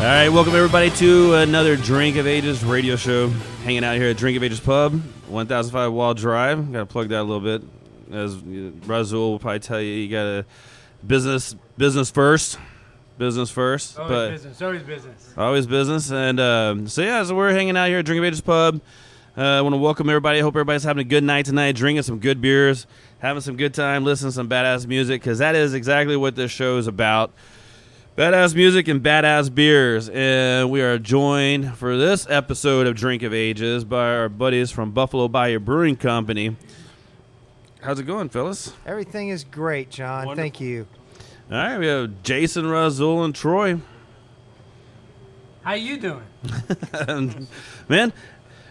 [0.00, 3.28] All right, welcome everybody to another Drink of Ages radio show.
[3.64, 4.94] Hanging out here at Drink of Ages Pub,
[5.28, 6.72] 1005 Waugh Drive.
[6.72, 7.62] Got to plug that a little bit.
[8.10, 8.38] As uh,
[8.86, 10.46] Rassul will probably tell you, you got to
[11.06, 12.58] business business first,
[13.18, 13.98] business first.
[13.98, 14.62] Always but business.
[14.62, 15.34] Always business.
[15.36, 16.10] Always business.
[16.10, 18.80] And um, so, yeah, so we're hanging out here at Drink of Ages Pub.
[19.36, 20.38] Uh, I want to welcome everybody.
[20.38, 22.86] I hope everybody's having a good night tonight, drinking some good beers,
[23.18, 26.50] having some good time, listening to some badass music, because that is exactly what this
[26.50, 27.34] show is about.
[28.16, 30.08] Badass music and badass beers.
[30.08, 34.90] And we are joined for this episode of Drink of Ages by our buddies from
[34.90, 36.56] Buffalo Bayou Brewing Company.
[37.80, 38.74] How's it going, fellas?
[38.84, 40.36] Everything is great, John.
[40.36, 40.86] Thank you.
[41.50, 43.80] All right, we have Jason, Rassul, and Troy.
[45.62, 46.24] How you doing?
[47.88, 48.12] Man,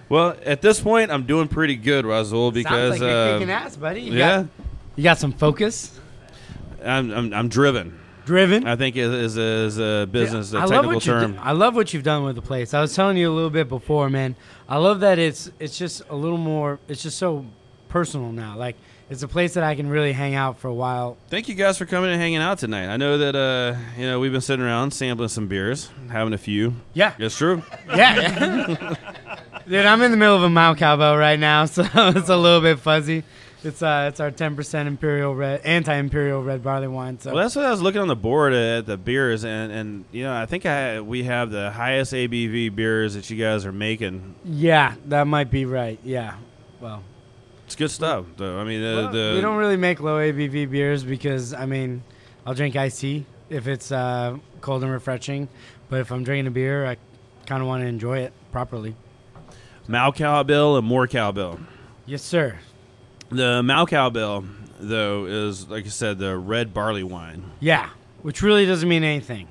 [0.10, 3.52] well, at this point, I'm doing pretty good, Rassul, because Sounds like you're uh, kicking
[3.52, 4.02] ass, buddy.
[4.02, 4.48] You yeah, Got,
[4.96, 5.98] you got some focus.
[6.84, 7.99] I'm, I'm I'm driven.
[8.30, 8.68] Driven.
[8.68, 11.32] I think is is, is a business I a love technical what you term.
[11.34, 12.76] do- I love what you've done with the place.
[12.76, 14.36] I was telling you a little bit before, man.
[14.68, 16.78] I love that it's it's just a little more.
[16.88, 17.44] It's just so
[17.88, 18.56] personal now.
[18.56, 18.76] Like
[19.10, 21.18] it's a place that I can really hang out for a while.
[21.30, 22.86] Thank you guys for coming and hanging out tonight.
[22.94, 26.38] I know that uh, you know we've been sitting around sampling some beers, having a
[26.38, 26.76] few.
[26.94, 27.14] Yeah.
[27.18, 27.64] It's true.
[27.88, 28.94] Yeah.
[29.68, 32.62] Dude, I'm in the middle of a Mao Cowbell right now, so it's a little
[32.62, 33.24] bit fuzzy.
[33.62, 37.20] It's uh, it's our 10% imperial red, anti-imperial red barley wine.
[37.20, 40.06] So Well, that's what I was looking on the board at the beers, and and
[40.14, 43.74] you know I think I we have the highest ABV beers that you guys are
[43.74, 44.36] making.
[44.46, 46.00] yeah, that might be right.
[46.06, 46.36] Yeah.
[46.80, 47.04] Well,
[47.66, 48.58] It's good stuff, though.
[48.60, 52.04] I mean, the, Well, the we don't really make low ABV beers because I mean,
[52.46, 55.50] I'll drink iced tea if it's uh, cold and refreshing,
[55.90, 56.96] but if I'm drinking a beer, I
[57.46, 58.96] kind of want to enjoy it properly.
[59.86, 61.60] Mao Cowbell and more Cowbell.
[62.06, 62.58] Yes, sir.
[63.30, 64.46] The Mao Cowbell,
[64.80, 67.44] though, is like I said, the red barley wine.
[67.60, 67.90] Yeah,
[68.22, 69.48] which really doesn't mean anything.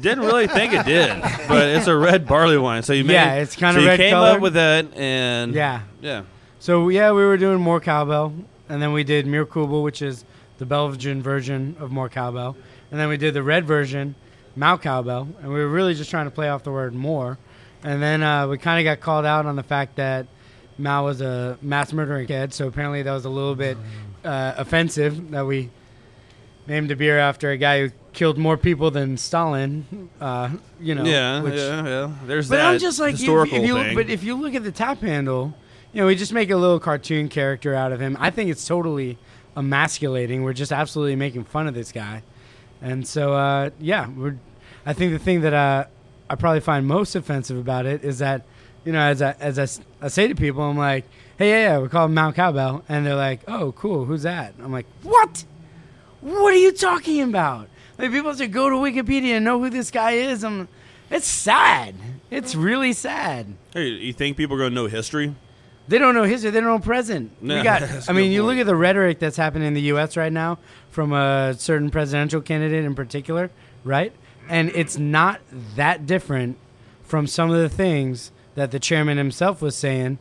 [0.00, 2.82] Didn't really think it did, but it's a red barley wine.
[2.82, 4.36] So you made, Yeah, it's kinda so you red came colored.
[4.36, 5.80] up with that, and Yeah.
[6.00, 6.22] yeah.
[6.58, 8.32] So yeah, we were doing more cowbell,
[8.70, 10.24] and then we did Mir Kubel, which is
[10.58, 12.56] the Belgian version of more cowbell,
[12.90, 14.14] and then we did the red version,
[14.56, 17.36] Mao cowbell, and we were really just trying to play off the word more,
[17.84, 20.26] and then uh, we kind of got called out on the fact that
[20.80, 23.76] Mao was a mass murdering kid, so apparently that was a little bit
[24.24, 25.70] uh, offensive that we
[26.66, 30.10] named a beer after a guy who killed more people than Stalin.
[30.20, 32.12] Uh, you know, yeah, which- yeah, yeah.
[32.26, 33.94] There's but that I'm just like, if, historical if you, thing.
[33.94, 35.54] but if you look at the tap handle,
[35.92, 38.16] you know, we just make a little cartoon character out of him.
[38.20, 39.18] I think it's totally
[39.56, 40.42] emasculating.
[40.42, 42.22] We're just absolutely making fun of this guy,
[42.80, 44.36] and so uh, yeah, we're.
[44.86, 45.84] I think the thing that uh,
[46.30, 48.46] I probably find most offensive about it is that,
[48.84, 49.66] you know, as I, as I,
[50.02, 51.04] I say to people, I'm like,
[51.38, 54.54] hey, yeah, yeah, we call him Mao Cowbell, and they're like, oh, cool, who's that?
[54.62, 55.44] I'm like, what?
[56.20, 57.68] What are you talking about?
[57.98, 60.42] Like people say, go to Wikipedia and know who this guy is.
[60.42, 60.68] I'm,
[61.10, 61.94] it's sad.
[62.30, 63.54] It's really sad.
[63.74, 65.34] hey, you think people are going to know history?
[65.88, 66.50] They don't know history.
[66.50, 67.32] They don't know present.
[67.42, 67.82] No, we got.
[68.08, 68.50] I mean, you point.
[68.50, 70.16] look at the rhetoric that's happening in the U.S.
[70.16, 70.58] right now
[70.90, 73.50] from a certain presidential candidate in particular,
[73.82, 74.12] right?
[74.48, 75.40] And it's not
[75.74, 76.58] that different
[77.02, 78.30] from some of the things
[78.60, 80.18] that the chairman himself was saying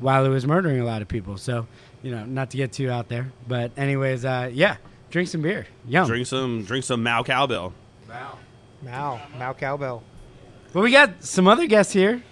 [0.00, 1.36] while he was murdering a lot of people.
[1.36, 1.66] So,
[2.02, 4.76] you know, not to get too out there, but anyways, uh, yeah,
[5.10, 5.66] drink some beer.
[5.86, 6.06] Yum.
[6.06, 7.72] Drink some, drink some Mao Cowbell.
[8.82, 10.02] Mao, Mao Cowbell.
[10.72, 12.22] But we got some other guests here.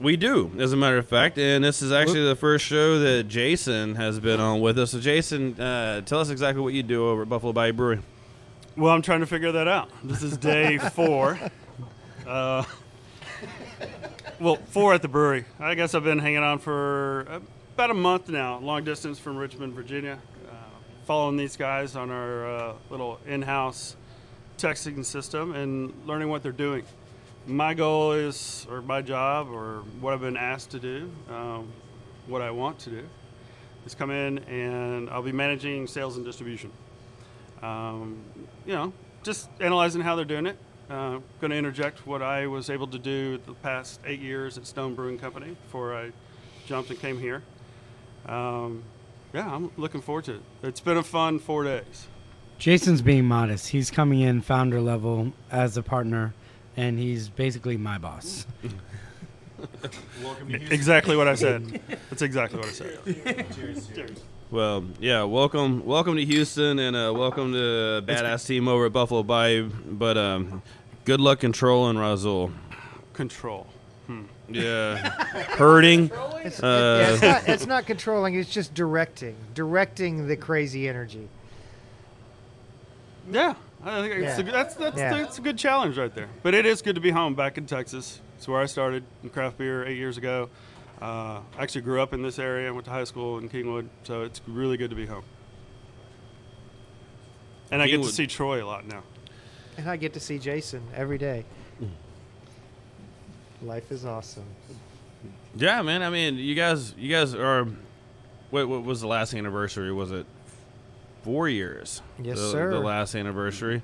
[0.00, 3.28] We do, as a matter of fact, and this is actually the first show that
[3.28, 4.90] Jason has been on with us.
[4.90, 8.00] So, Jason, uh, tell us exactly what you do over at Buffalo Bayou Brewery.
[8.76, 9.88] Well, I'm trying to figure that out.
[10.02, 11.38] This is day four.
[12.26, 12.64] Uh,
[14.40, 15.44] well, four at the brewery.
[15.58, 17.20] I guess I've been hanging on for
[17.74, 20.54] about a month now, long distance from Richmond, Virginia, uh,
[21.06, 23.96] following these guys on our uh, little in house
[24.58, 26.84] texting system and learning what they're doing.
[27.46, 31.72] My goal is, or my job, or what I've been asked to do, um,
[32.26, 33.08] what I want to do,
[33.84, 36.70] is come in and I'll be managing sales and distribution
[37.64, 38.22] um,
[38.66, 38.92] you know,
[39.22, 40.58] just analyzing how they're doing it.
[40.90, 44.66] Uh, going to interject what I was able to do the past eight years at
[44.66, 46.12] Stone Brewing Company before I
[46.66, 47.42] jumped and came here.
[48.26, 48.82] Um,
[49.32, 50.42] yeah, I'm looking forward to it.
[50.62, 52.06] It's been a fun four days.
[52.58, 53.68] Jason's being modest.
[53.68, 56.34] He's coming in founder level as a partner
[56.76, 58.46] and he's basically my boss.
[60.70, 61.80] Exactly what I said.
[62.10, 64.16] That's exactly what I said.
[64.54, 69.24] Well, yeah, welcome, welcome to Houston, and uh, welcome to badass team over at Buffalo
[69.24, 69.68] Bayou.
[69.68, 70.62] But um,
[71.04, 72.52] good luck controlling Rassul.
[73.14, 73.66] Control.
[74.48, 74.98] Yeah,
[75.56, 76.08] hurting.
[76.44, 78.36] It's, Uh, yeah, it's, not, it's not controlling.
[78.36, 81.28] It's just directing, directing the crazy energy.
[83.28, 84.38] Yeah, I think it's Yeah.
[84.38, 85.16] a, good- that's that's Yeah.
[85.16, 86.28] that's a good challenge right there.
[86.44, 88.20] But it is good to be home back in Texas.
[88.36, 90.48] It's where I started in craft beer eight years ago.
[91.04, 92.68] Uh, I actually grew up in this area.
[92.68, 95.24] I went to high school in Kingwood, so it's really good to be home.
[97.70, 99.02] And I get to see Troy a lot now.
[99.76, 101.44] And I get to see Jason every day.
[103.60, 104.46] Life is awesome.
[105.54, 106.02] Yeah, man.
[106.02, 107.66] I mean, you guys, you guys are.
[108.48, 109.92] What, what was the last anniversary?
[109.92, 110.24] Was it
[111.22, 112.00] four years?
[112.22, 112.70] Yes, the, sir.
[112.70, 113.82] The last anniversary,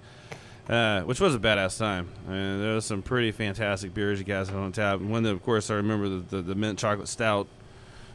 [0.71, 2.09] uh, which was a badass time.
[2.29, 5.01] I mean, there was some pretty fantastic beers you guys had on tap.
[5.01, 7.49] One, that, of course, I remember the, the, the mint chocolate stout,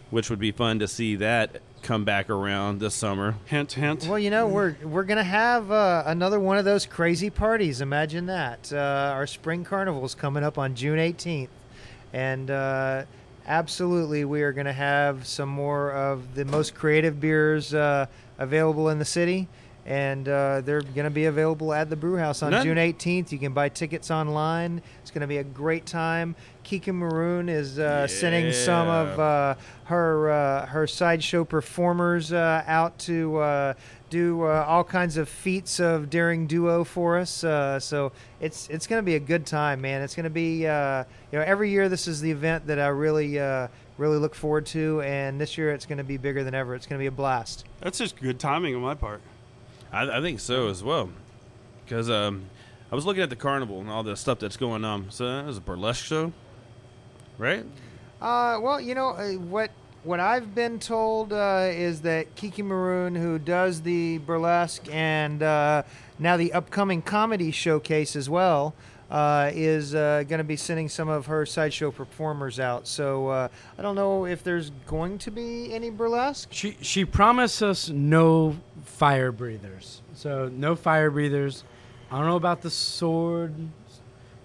[0.09, 3.35] which would be fun to see that come back around this summer.
[3.45, 4.07] Hint, hint.
[4.07, 7.81] Well, you know, we're we're gonna have uh, another one of those crazy parties.
[7.81, 8.71] Imagine that.
[8.71, 11.49] Uh, our spring carnival's coming up on June 18th,
[12.13, 13.03] and uh,
[13.45, 18.05] absolutely, we are gonna have some more of the most creative beers uh,
[18.37, 19.49] available in the city.
[19.85, 23.31] And uh, they're going to be available at the Brew House on None- June 18th.
[23.31, 24.81] You can buy tickets online.
[25.01, 26.35] It's going to be a great time.
[26.63, 32.97] Kiki Maroon is uh, sending some of uh, her uh, her sideshow performers uh, out
[32.99, 33.73] to uh,
[34.09, 37.43] do uh, all kinds of feats of daring duo for us.
[37.43, 40.01] Uh, so it's it's going to be a good time, man.
[40.01, 42.87] It's going to be uh, you know every year this is the event that I
[42.87, 43.67] really uh,
[43.99, 46.73] really look forward to, and this year it's going to be bigger than ever.
[46.73, 47.65] It's going to be a blast.
[47.81, 49.21] That's just good timing on my part.
[49.91, 51.09] I, I think so as well,
[51.83, 52.49] because um,
[52.91, 55.11] I was looking at the carnival and all the stuff that's going on.
[55.11, 56.33] So that was a burlesque show,
[57.37, 57.65] right?
[58.21, 59.71] Uh, well, you know uh, what
[60.03, 65.81] what I've been told uh, is that Kiki Maroon, who does the burlesque and uh,
[66.19, 68.75] now the upcoming comedy showcase as well,
[69.15, 72.85] uh, is uh, going to be sending some of her sideshow performers out.
[72.85, 73.47] So uh,
[73.77, 76.49] I don't know if there's going to be any burlesque.
[76.51, 80.01] She she promised us no fire breathers.
[80.15, 81.63] So no fire breathers.
[82.11, 83.53] I don't know about the sword,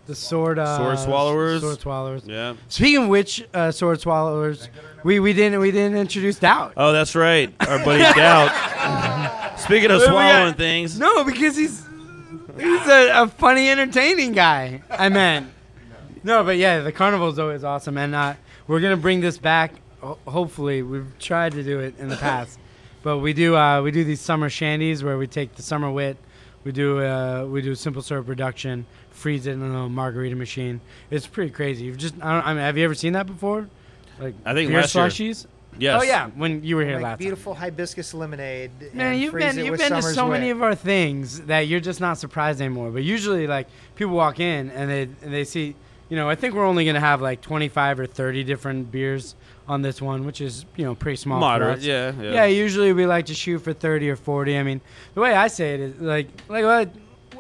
[0.07, 1.63] the sword uh, Sword swallowers?
[1.63, 2.23] Sword swallowers.
[2.25, 2.55] Yeah.
[2.69, 4.69] Speaking of which, uh, sword swallowers,
[5.03, 6.75] we, we didn't we didn't introduce Doubt.
[6.77, 7.53] Oh, that's right.
[7.67, 9.59] Our buddy Doubt.
[9.59, 11.90] Speaking of Wait, we got- swallowing things, No, because he's
[12.61, 14.83] he's a, a funny, entertaining guy.
[14.91, 15.51] I meant.
[16.23, 18.35] No, but yeah, the carnival's always awesome, and uh,
[18.67, 19.73] we're gonna bring this back.
[20.01, 22.59] ho- Hopefully, we've tried to do it in the past,
[23.03, 26.17] but we do uh, we do these summer shandies where we take the summer wit,
[26.65, 30.81] we do uh, we do simple syrup reduction, freeze it in a margarita machine.
[31.11, 31.85] It's pretty crazy.
[31.87, 33.69] You've just I, don't, I mean, have you ever seen that before?
[34.19, 35.05] Like I think beer last year.
[35.81, 35.83] Slushies.
[35.83, 36.01] yes.
[36.01, 37.19] Oh yeah, when you were here Like last time.
[37.19, 38.71] beautiful hibiscus lemonade.
[38.95, 40.57] Man, and you've freeze been it you've with been to Summer's so many Wit.
[40.57, 42.91] of our things that you're just not surprised anymore.
[42.91, 43.67] But usually, like
[43.97, 45.75] people walk in and they and they see,
[46.09, 49.35] you know, I think we're only gonna have like 25 or 30 different beers
[49.69, 51.39] on this one, which is you know pretty small.
[51.41, 52.33] Moderate, yeah, yeah.
[52.33, 54.59] Yeah, usually we like to shoot for 30 or 40.
[54.59, 54.81] I mean,
[55.15, 56.91] the way I say it is like like what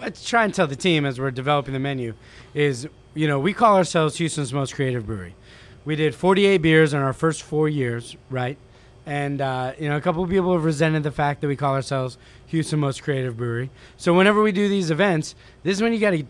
[0.01, 2.15] let's try and tell the team as we're developing the menu
[2.55, 5.35] is you know we call ourselves Houston's most creative brewery.
[5.85, 8.59] We did 48 beers in our first four years, right?
[9.07, 11.75] And uh, you know, a couple of people have resented the fact that we call
[11.75, 12.19] ourselves
[12.49, 13.71] Houston Most Creative Brewery.
[13.97, 16.25] So whenever we do these events, this is when you got to,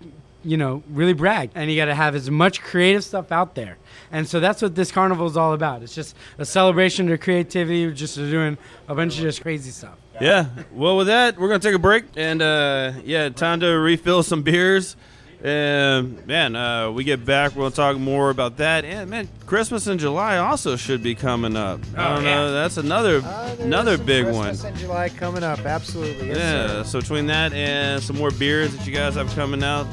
[0.44, 3.76] you know, really brag, and you got to have as much creative stuff out there.
[4.12, 5.82] And so that's what this carnival is all about.
[5.82, 8.56] It's just a celebration of creativity, We're just doing
[8.88, 9.98] a bunch of just crazy stuff.
[10.20, 10.46] Yeah.
[10.72, 14.42] Well, with that, we're gonna take a break, and uh, yeah, time to refill some
[14.42, 14.96] beers.
[15.42, 18.84] And man, uh, we get back, we'll talk more about that.
[18.84, 21.80] And man, Christmas in July also should be coming up.
[21.96, 22.52] I don't know.
[22.52, 24.72] That's another Uh, another is some big Christmas one.
[24.74, 25.60] in July coming up.
[25.60, 26.28] Absolutely.
[26.28, 26.66] Yes, Yeah.
[26.66, 26.84] sir.
[26.84, 29.86] So between that and some more beers that you guys have coming out,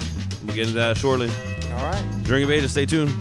[0.45, 1.29] we'll get into that shortly.
[1.77, 2.03] All right.
[2.23, 3.13] Drink of Ages, stay tuned.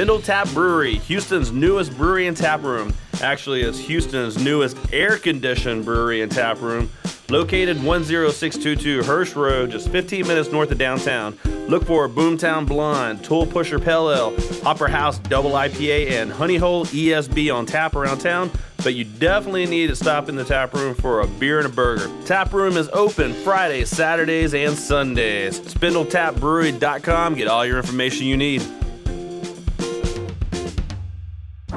[0.00, 2.94] Spindletap Brewery, Houston's newest brewery and tap room.
[3.20, 6.90] Actually, it's Houston's newest air conditioned brewery and tap room.
[7.28, 11.36] Located 10622 Hirsch Road, just 15 minutes north of downtown.
[11.68, 16.86] Look for Boomtown Blonde, Tool Pusher Pale Ale, Hopper House Double IPA, and Honey Hole
[16.86, 18.50] ESB on tap around town.
[18.78, 21.70] But you definitely need to stop in the tap room for a beer and a
[21.70, 22.10] burger.
[22.24, 25.60] Tap room is open Fridays, Saturdays, and Sundays.
[25.60, 27.34] SpindletapBrewery.com.
[27.34, 28.66] Get all your information you need.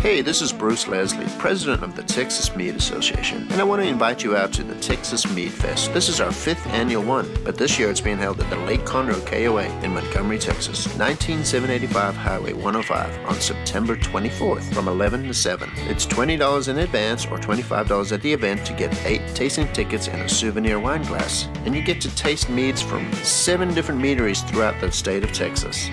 [0.00, 3.88] Hey, this is Bruce Leslie, president of the Texas Mead Association, and I want to
[3.88, 5.92] invite you out to the Texas Mead Fest.
[5.92, 8.82] This is our fifth annual one, but this year it's being held at the Lake
[8.82, 15.68] Conroe KOA in Montgomery, Texas, 19785 Highway 105 on September 24th from 11 to 7.
[15.88, 20.22] It's $20 in advance or $25 at the event to get eight tasting tickets and
[20.22, 24.80] a souvenir wine glass, and you get to taste meads from seven different meaderies throughout
[24.80, 25.90] the state of Texas.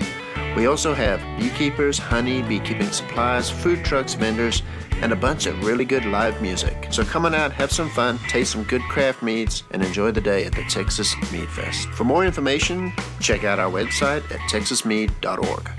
[0.56, 4.62] We also have beekeepers, honey, beekeeping supplies, food trucks, vendors,
[5.02, 6.86] and a bunch of really good live music.
[6.90, 10.20] So come on out, have some fun, taste some good craft meads, and enjoy the
[10.22, 11.88] day at the Texas Mead Fest.
[11.90, 15.70] For more information, check out our website at texasmead.org.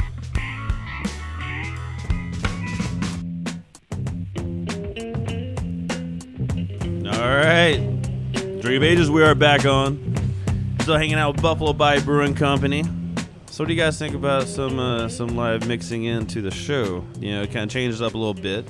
[7.08, 7.80] All right.
[8.64, 10.14] Of Ages, we are back on.
[10.82, 12.84] Still hanging out with Buffalo Bayou Brewing Company.
[13.58, 17.04] So, what do you guys think about some uh, some live mixing into the show?
[17.20, 18.68] You know, it kind of changes up a little bit.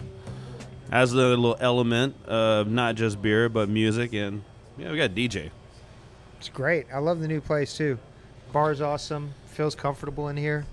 [0.93, 4.43] Adds another little element of not just beer, but music, and
[4.77, 5.49] yeah, we got DJ.
[6.37, 6.85] It's great.
[6.93, 7.99] I love the new place too.
[8.53, 9.33] Bar's awesome.
[9.47, 10.65] Feels comfortable in here.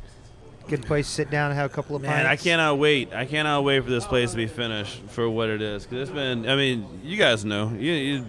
[0.69, 3.13] Good place to sit down and have a couple of Man, I cannot wait.
[3.13, 5.87] I cannot wait for this place to be finished for what it is.
[5.87, 7.71] Because it's been, I mean, you guys know.
[7.71, 8.27] You, you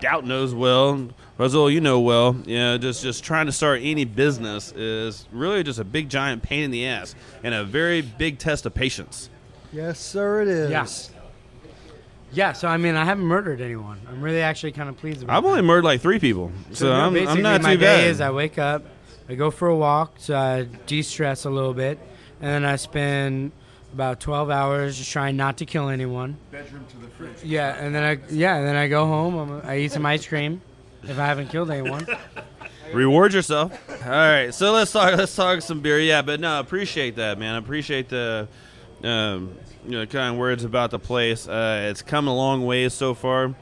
[0.00, 1.08] Doubt knows well.
[1.38, 2.36] Russell, you know well.
[2.46, 6.42] You know, just, just trying to start any business is really just a big, giant
[6.42, 7.14] pain in the ass
[7.44, 9.30] and a very big test of patience.
[9.72, 10.70] Yes, sir, it is.
[10.70, 11.10] Yes.
[12.32, 14.00] Yeah, so I mean, I haven't murdered anyone.
[14.08, 15.36] I'm really actually kind of pleased about it.
[15.38, 16.50] I've only murdered like three people.
[16.72, 18.82] So, no, I'm, basically I'm not my too day is I wake up,
[19.28, 22.00] I go for a walk to uh, de-stress a little bit,
[22.40, 23.52] and then I spend
[23.94, 26.36] about 12 hours just trying not to kill anyone.
[26.50, 27.44] Bedroom to the fridge.
[27.44, 29.36] Yeah, and then I yeah, and then I go home.
[29.36, 30.60] I'm, I eat some ice cream
[31.02, 32.06] if I haven't killed anyone.
[32.92, 33.72] Reward yourself.
[34.04, 35.16] All right, so let's talk.
[35.16, 36.00] Let's talk some beer.
[36.00, 37.54] Yeah, but no, appreciate that, man.
[37.54, 38.48] I appreciate the,
[39.04, 41.46] um, you know, kind words about the place.
[41.46, 43.54] Uh, it's come a long ways so far in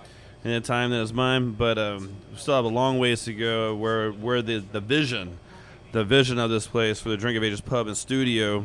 [0.44, 3.74] the time that is mine, but um, we still have a long ways to go.
[3.74, 5.38] Where where the the vision,
[5.90, 8.64] the vision of this place for the Drink of Ages Pub and Studio,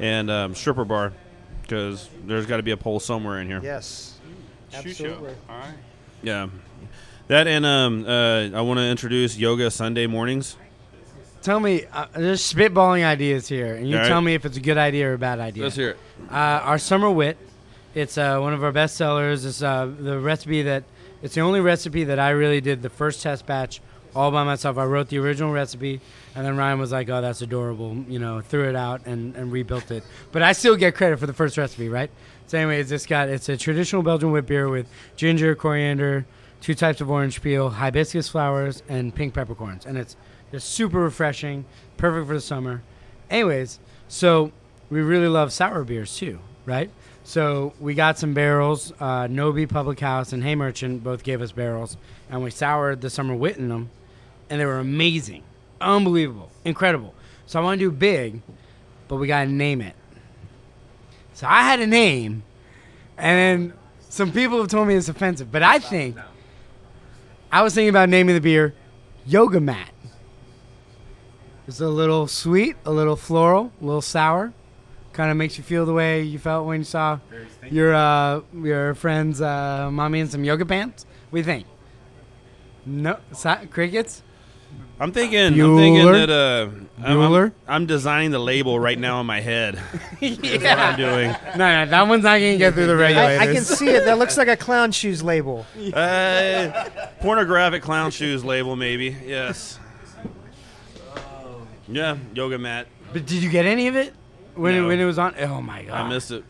[0.00, 1.12] and um, stripper bar,
[1.60, 3.60] because there's got to be a pole somewhere in here.
[3.62, 4.14] Yes.
[4.70, 5.04] Shoe show.
[5.04, 5.34] Absolutely.
[5.48, 5.74] All right.
[6.22, 6.48] Yeah,
[7.28, 10.56] that and um, uh, I want to introduce yoga Sunday mornings.
[11.42, 14.08] Tell me, uh, there's spitballing ideas here, and you All right.
[14.08, 15.62] tell me if it's a good idea or a bad idea.
[15.62, 15.96] Let's hear it.
[16.30, 17.38] Uh, our summer wit,
[17.94, 19.44] it's uh, one of our best sellers.
[19.44, 20.84] It's uh, the recipe that
[21.22, 23.80] it's the only recipe that I really did the first test batch
[24.14, 24.78] all by myself.
[24.78, 26.00] I wrote the original recipe,
[26.34, 29.52] and then Ryan was like, "Oh, that's adorable," you know, threw it out and, and
[29.52, 30.02] rebuilt it.
[30.32, 32.10] But I still get credit for the first recipe, right?
[32.46, 36.26] So, anyways, this got it's a traditional Belgian wit beer with ginger, coriander,
[36.60, 40.16] two types of orange peel, hibiscus flowers, and pink peppercorns, and it's
[40.50, 41.64] just super refreshing,
[41.96, 42.82] perfect for the summer.
[43.30, 44.52] Anyways, so
[44.90, 46.90] we really love sour beers too, right?
[47.24, 48.92] So we got some barrels.
[48.98, 51.96] Uh, Nobi Public House and Hay Merchant both gave us barrels,
[52.30, 53.90] and we soured the summer wit in them,
[54.48, 55.42] and they were amazing,
[55.80, 57.14] unbelievable, incredible.
[57.46, 58.40] So I want to do big,
[59.08, 59.94] but we got to name it.
[61.34, 62.42] So I had a name,
[63.18, 66.16] and then some people have told me it's offensive, but I think
[67.50, 68.74] I was thinking about naming the beer
[69.26, 69.90] Yoga Mat.
[71.66, 74.52] It's a little sweet, a little floral, a little sour.
[75.12, 77.18] Kind of makes you feel the way you felt when you saw
[77.70, 81.04] your uh, your friend's uh, mommy in some yoga pants.
[81.30, 81.66] What do you think?
[82.86, 84.22] No, si- crickets.
[85.00, 85.38] I'm thinking.
[85.38, 86.70] I'm thinking that uh,
[87.04, 89.76] I'm, I'm, I'm designing the label right now in my head.
[90.20, 90.90] That's what Yeah.
[90.90, 91.30] I'm doing.
[91.56, 93.40] No, no, that one's not gonna get through the regulators.
[93.40, 94.04] I, I can see it.
[94.06, 95.64] That looks like a clown shoes label.
[95.94, 96.88] Uh,
[97.20, 99.16] pornographic clown shoes label, maybe.
[99.24, 99.78] Yes.
[101.86, 102.86] Yeah, yoga mat.
[103.12, 104.12] But did you get any of it
[104.54, 105.34] when it, when it was on?
[105.38, 105.94] Oh my god!
[105.94, 106.44] I missed it.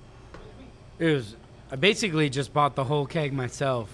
[0.99, 1.37] It was.
[1.71, 3.93] I basically just bought the whole keg myself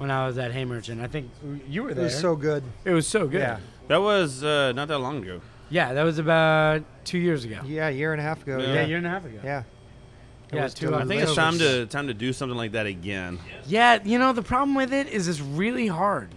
[0.00, 1.02] when I was at Hay Merchant.
[1.02, 1.30] I think
[1.68, 2.04] you were there.
[2.04, 2.64] It was so good.
[2.86, 3.42] It was so good.
[3.42, 3.58] Yeah.
[3.88, 5.42] That was uh, not that long ago.
[5.68, 7.60] Yeah, that was about two years ago.
[7.66, 8.56] Yeah, a year and a half ago.
[8.56, 8.66] Yeah.
[8.66, 9.38] Yeah, Yeah, a year and a half ago.
[9.44, 9.64] Yeah.
[10.48, 10.94] It Yeah, two.
[10.94, 13.40] I think it's time to time to do something like that again.
[13.66, 16.30] Yeah, you know the problem with it is it's really hard.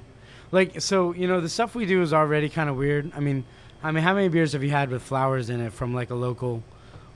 [0.51, 3.13] Like so, you know the stuff we do is already kind of weird.
[3.15, 3.45] I mean,
[3.81, 6.15] I mean, how many beers have you had with flowers in it from like a
[6.15, 6.63] local,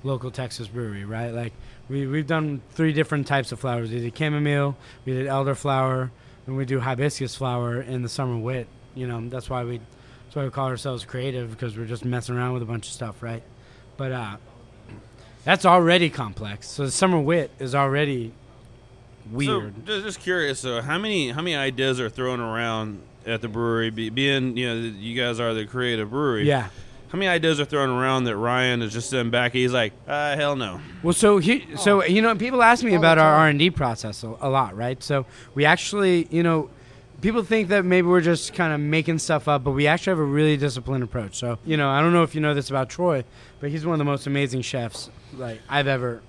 [0.03, 1.31] local Texas brewery, right?
[1.31, 1.51] Like
[1.89, 3.91] we we've done three different types of flowers.
[3.91, 6.09] We did chamomile, we did elderflower,
[6.47, 8.67] and we do hibiscus flower in the summer wit.
[8.95, 9.77] You know that's why we
[10.25, 12.93] that's why we call ourselves creative because we're just messing around with a bunch of
[12.93, 13.43] stuff, right?
[13.97, 14.37] But uh,
[15.43, 16.67] that's already complex.
[16.67, 18.33] So the summer wit is already
[19.31, 19.73] weird.
[19.85, 20.59] So, just, curious.
[20.59, 23.89] So, how many how many ideas are thrown around at the brewery?
[23.89, 26.47] Be, being you know you guys are the creative brewery.
[26.47, 26.69] Yeah.
[27.09, 29.53] How many ideas are thrown around that Ryan is just sitting back?
[29.53, 30.81] He's like, uh, hell no.
[31.03, 33.33] Well, so he, so you know, people ask me All about our.
[33.33, 35.01] R and D process a, a lot, right?
[35.01, 36.69] So we actually, you know,
[37.21, 40.19] people think that maybe we're just kind of making stuff up, but we actually have
[40.19, 41.35] a really disciplined approach.
[41.35, 43.23] So you know, I don't know if you know this about Troy,
[43.61, 46.21] but he's one of the most amazing chefs like I've ever,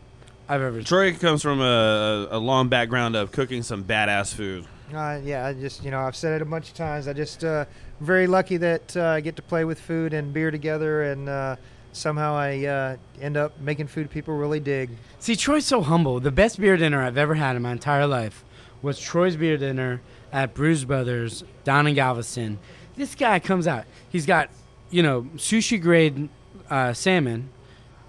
[0.48, 0.82] I've ever.
[0.82, 4.64] Troy comes from a, a long background of cooking some badass food.
[4.92, 7.08] Uh, yeah, I just you know I've said it a bunch of times.
[7.08, 7.66] I just uh,
[8.00, 11.56] very lucky that uh, I get to play with food and beer together, and uh,
[11.92, 14.90] somehow I uh, end up making food people really dig.
[15.18, 16.20] See, Troy's so humble.
[16.20, 18.44] The best beer dinner I've ever had in my entire life
[18.80, 20.00] was Troy's beer dinner
[20.32, 22.58] at Brews Brothers down in Galveston.
[22.96, 23.84] This guy comes out.
[24.08, 24.50] He's got,
[24.90, 26.28] you know, sushi grade
[26.70, 27.50] uh, salmon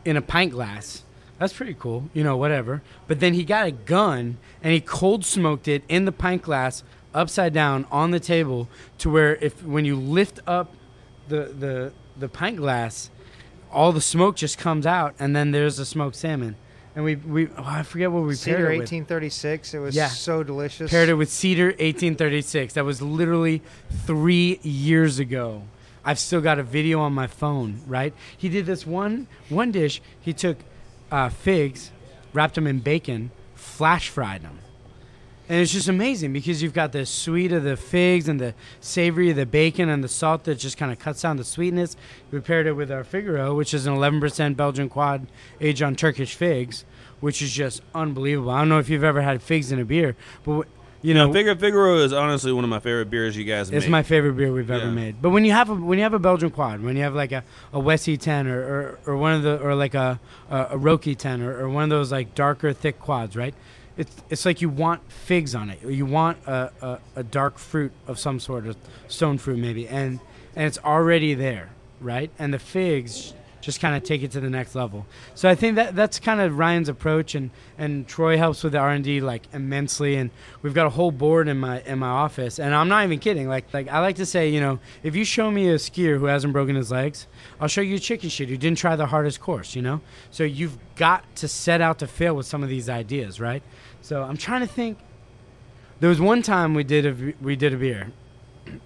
[0.05, 1.03] in a pint glass.
[1.39, 2.81] That's pretty cool, you know, whatever.
[3.07, 6.83] But then he got a gun and he cold smoked it in the pint glass
[7.13, 8.67] upside down on the table
[8.99, 10.73] to where if when you lift up
[11.29, 13.09] the the the pint glass,
[13.71, 16.55] all the smoke just comes out and then there's the smoked salmon.
[16.95, 18.91] And we we oh, I forget what we Cedar paired it with.
[18.91, 19.73] 1836.
[19.75, 20.07] It was Yeah.
[20.09, 20.91] so delicious.
[20.91, 22.73] Paired it with Cedar 1836.
[22.73, 23.61] That was literally
[24.05, 25.63] three years ago.
[26.03, 27.81] I've still got a video on my phone.
[27.87, 28.13] Right?
[28.37, 30.01] He did this one one dish.
[30.19, 30.57] He took
[31.11, 31.91] uh, figs,
[32.33, 34.59] wrapped them in bacon, flash fried them,
[35.49, 39.31] and it's just amazing because you've got the sweet of the figs and the savory
[39.31, 41.97] of the bacon and the salt that just kind of cuts down the sweetness.
[42.29, 45.25] We paired it with our Figaro, which is an 11% Belgian quad
[45.59, 46.85] aged on Turkish figs,
[47.19, 48.51] which is just unbelievable.
[48.51, 50.67] I don't know if you've ever had figs in a beer, but
[51.01, 53.77] you know, Figaro, Figaro is honestly one of my favorite beers you guys made.
[53.77, 53.91] it's make.
[53.91, 54.91] my favorite beer we've ever Yeah.
[54.91, 55.21] made.
[55.21, 57.31] But when you have a when you have a Belgian quad, when you have like
[57.31, 60.77] a, a Wessie ten or, or, or one of the or like a a, a
[60.77, 63.53] Roki ten or, or one of those like darker thick quads, right?
[63.97, 65.81] It's it's like you want figs on it.
[65.83, 70.19] You want a, a, a dark fruit of some sort, of stone fruit maybe, and
[70.55, 71.69] and it's already there,
[72.01, 72.29] right?
[72.39, 75.05] And the figs just kind of take it to the next level.
[75.35, 78.79] So I think that that's kind of Ryan's approach, and and Troy helps with the
[78.79, 80.29] R and D like immensely, and
[80.61, 83.47] we've got a whole board in my in my office, and I'm not even kidding.
[83.47, 86.25] Like like I like to say, you know, if you show me a skier who
[86.25, 87.27] hasn't broken his legs,
[87.59, 90.01] I'll show you a chicken shit who didn't try the hardest course, you know.
[90.31, 93.63] So you've got to set out to fail with some of these ideas, right?
[94.01, 94.97] So I'm trying to think.
[95.99, 98.13] There was one time we did a we did a beer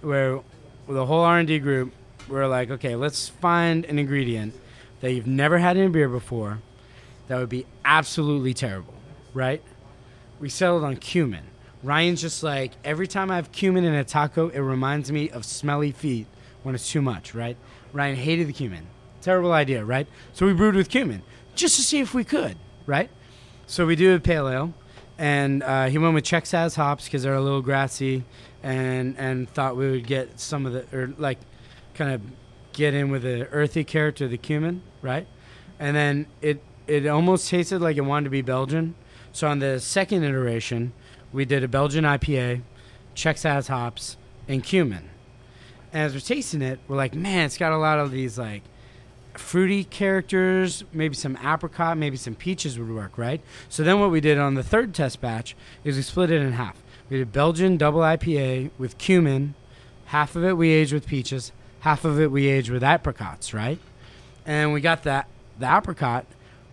[0.00, 0.40] where
[0.88, 1.92] the whole R and D group
[2.28, 4.54] were like, okay, let's find an ingredient
[5.04, 6.60] that you've never had in a beer before
[7.28, 8.94] that would be absolutely terrible,
[9.34, 9.62] right?
[10.40, 11.44] We settled on cumin.
[11.82, 15.44] Ryan's just like every time I have cumin in a taco, it reminds me of
[15.44, 16.26] smelly feet
[16.62, 17.58] when it's too much, right?
[17.92, 18.86] Ryan hated the cumin.
[19.20, 20.06] Terrible idea, right?
[20.32, 21.20] So we brewed with cumin
[21.54, 23.10] just to see if we could, right?
[23.66, 24.72] So we do a pale ale,
[25.18, 28.24] and uh, he went with Czech hops because they're a little grassy,
[28.62, 31.40] and and thought we would get some of the or like
[31.92, 32.22] kind of
[32.74, 35.26] get in with the earthy character the cumin, right?
[35.78, 38.94] And then it it almost tasted like it wanted to be Belgian.
[39.32, 40.92] So on the second iteration,
[41.32, 42.62] we did a Belgian IPA,
[43.14, 45.08] Czech hops, and cumin.
[45.92, 48.62] And as we're tasting it, we're like, man, it's got a lot of these like
[49.32, 53.40] fruity characters, maybe some apricot, maybe some peaches would work, right?
[53.68, 56.52] So then what we did on the third test batch is we split it in
[56.52, 56.82] half.
[57.10, 59.54] We did Belgian double IPA with cumin,
[60.06, 61.52] half of it we aged with peaches,
[61.84, 63.78] half of it we aged with apricots, right?
[64.46, 66.24] And we got that the apricot.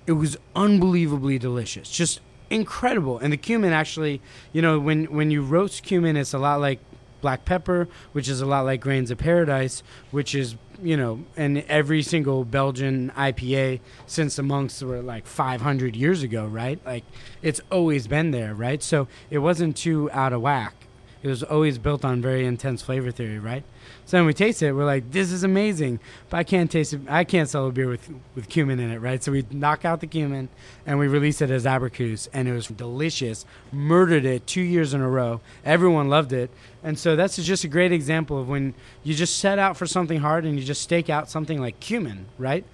[0.08, 3.20] It was unbelievably delicious, just incredible.
[3.20, 4.22] And the cumin actually,
[4.54, 6.80] you know, when when you roast cumin, it's a lot like
[7.20, 11.60] black pepper, which is a lot like grains of paradise, which is you know, and
[11.68, 16.80] every single Belgian IPA since the monks were like 500 years ago, right?
[16.86, 17.04] Like
[17.42, 18.82] it's always been there, right?
[18.82, 20.74] So it wasn't too out of whack.
[21.24, 23.64] It was always built on very intense flavor theory, right?
[24.06, 27.02] So when we taste it, we're like, "This is amazing," but I can't taste it.
[27.08, 29.24] I can't sell a beer with with cumin in it, right?
[29.24, 30.50] So we knock out the cumin
[30.86, 33.46] and we release it as Abricus, and it was delicious.
[33.72, 35.42] Murdered it two years in a row.
[35.64, 36.50] Everyone loved it,
[36.84, 40.22] and so that's just a great example of when you just set out for something
[40.22, 42.66] hard and you just stake out something like cumin, right?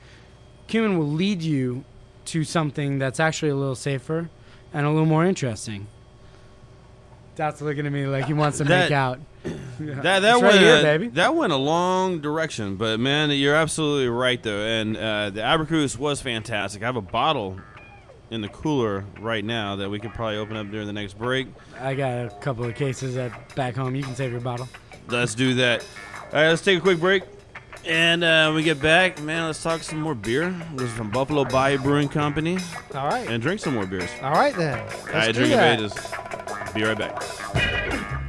[0.68, 1.84] Cumin will lead you
[2.26, 4.30] to something that's actually a little safer
[4.74, 5.88] and a little more interesting.
[7.38, 9.20] That's looking at me like he wants to That- make out.
[9.80, 11.08] That that It's went right here, a, baby.
[11.10, 14.60] that went a long direction, but man, you're absolutely right though.
[14.66, 16.82] And uh, the Abracus was fantastic.
[16.82, 17.60] I have a bottle
[18.32, 21.48] in the cooler right now that we could probably open up during the next break.
[21.80, 23.96] I got a couple of cases at back home.
[23.96, 24.68] You can save your bottle.
[25.10, 25.86] Let's do that.
[26.34, 27.22] All right, let's take a quick break.
[27.88, 30.54] And uh, when we get back, man, let's talk some more beer.
[30.76, 32.58] This is from Buffalo Bayou Brewing Company.
[32.94, 33.26] All right.
[33.30, 34.10] And drink some more beers.
[34.22, 34.78] All right then.
[34.78, 35.80] All Let's right, do drink of that.
[35.80, 36.74] ages.
[36.74, 38.27] Be right back.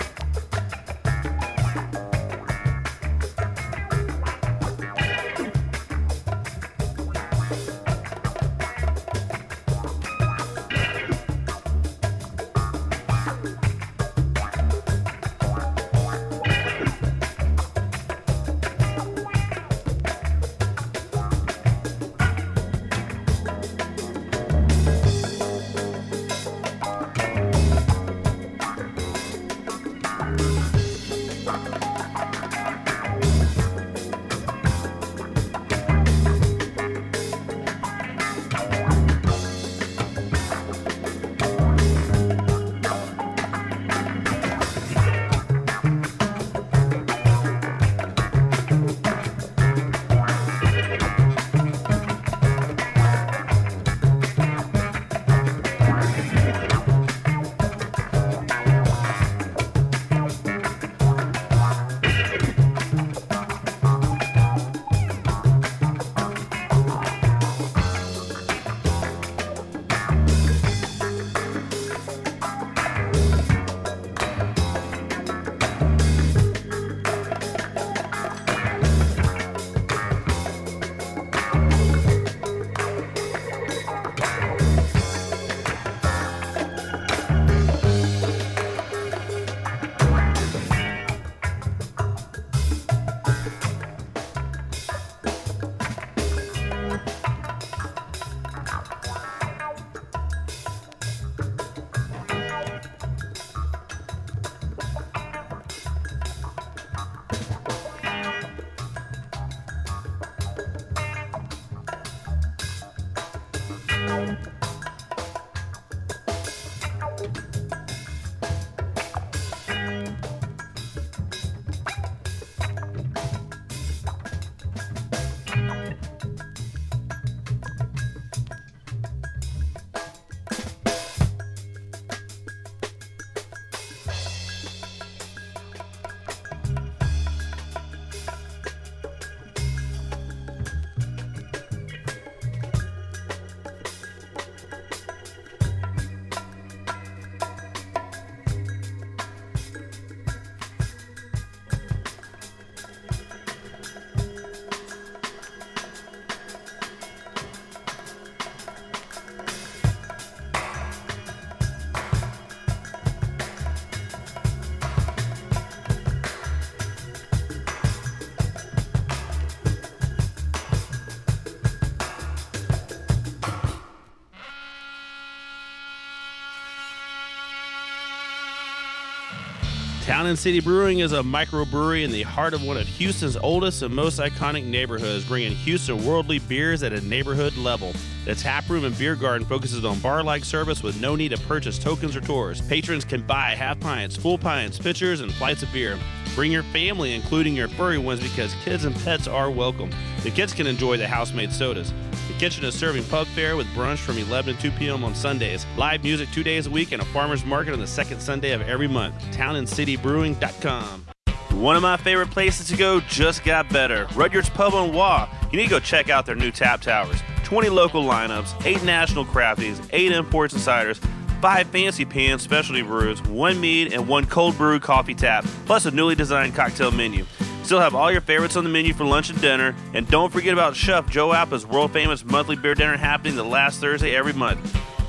[180.29, 183.95] Town City Brewing is a microbrewery in the heart of one of Houston's oldest and
[183.95, 187.95] most iconic neighborhoods, bringing Houston worldly beers at a neighborhood level.
[188.27, 191.79] The tap room and beer garden focuses on bar-like service with no need to purchase
[191.79, 192.61] tokens or tours.
[192.61, 195.99] Patrons can buy half pints, full pints, pitchers, and flights of beer.
[196.35, 199.89] Bring your family, including your furry ones, because kids and pets are welcome.
[200.25, 201.95] The kids can enjoy the house-made sodas.
[202.29, 205.03] The kitchen is serving pub fare with brunch from 11 to 2 p.m.
[205.03, 205.67] on Sundays.
[205.79, 208.61] Live music two days a week and a farmer's market on the second Sunday of
[208.61, 209.15] every month.
[209.33, 211.07] TownandCityBrewing.com.
[211.53, 214.07] One of my favorite places to go just got better.
[214.15, 215.27] Rudyard's Pub on Waugh.
[215.51, 217.19] You need to go check out their new tap towers.
[217.45, 220.99] 20 local lineups, 8 national crafties, 8 imports and ciders,
[221.41, 225.91] 5 fancy pan specialty brews, 1 mead, and 1 cold brew coffee tap, plus a
[225.91, 227.25] newly designed cocktail menu.
[227.69, 229.77] Still have all your favorites on the menu for lunch and dinner.
[229.93, 233.79] And don't forget about Chef Joe Appa's world famous monthly beer dinner happening the last
[233.79, 234.59] Thursday every month.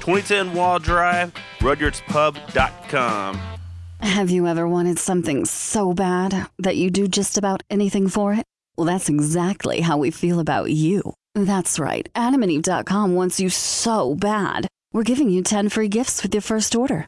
[0.01, 3.39] 2010 Waugh Drive, RudyardsPub.com.
[4.01, 8.43] Have you ever wanted something so bad that you do just about anything for it?
[8.75, 11.13] Well, that's exactly how we feel about you.
[11.35, 12.09] That's right.
[12.13, 14.67] AdamandEve.com wants you so bad.
[14.91, 17.07] We're giving you 10 free gifts with your first order.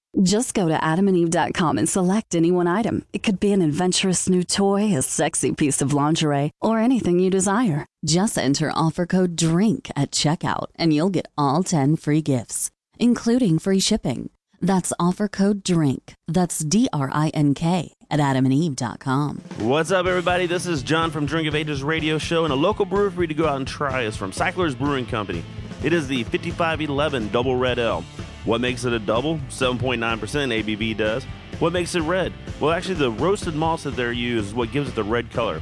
[0.21, 3.05] Just go to adamandeve.com and select any one item.
[3.13, 7.29] It could be an adventurous new toy, a sexy piece of lingerie, or anything you
[7.29, 7.85] desire.
[8.03, 12.69] Just enter offer code DRINK at checkout and you'll get all 10 free gifts,
[12.99, 14.29] including free shipping.
[14.59, 16.13] That's offer code DRINK.
[16.27, 19.37] That's D R I N K at adamandeve.com.
[19.59, 20.45] What's up, everybody?
[20.45, 23.27] This is John from Drink of Ages radio show, and a local brewer for you
[23.27, 25.43] to go out and try is from Cyclers Brewing Company.
[25.83, 28.03] It is the 5511 Double Red Ale.
[28.45, 29.37] What makes it a double?
[29.49, 31.23] 7.9% ABV does.
[31.59, 32.33] What makes it red?
[32.59, 35.61] Well, actually, the roasted malts that they're used is what gives it the red color.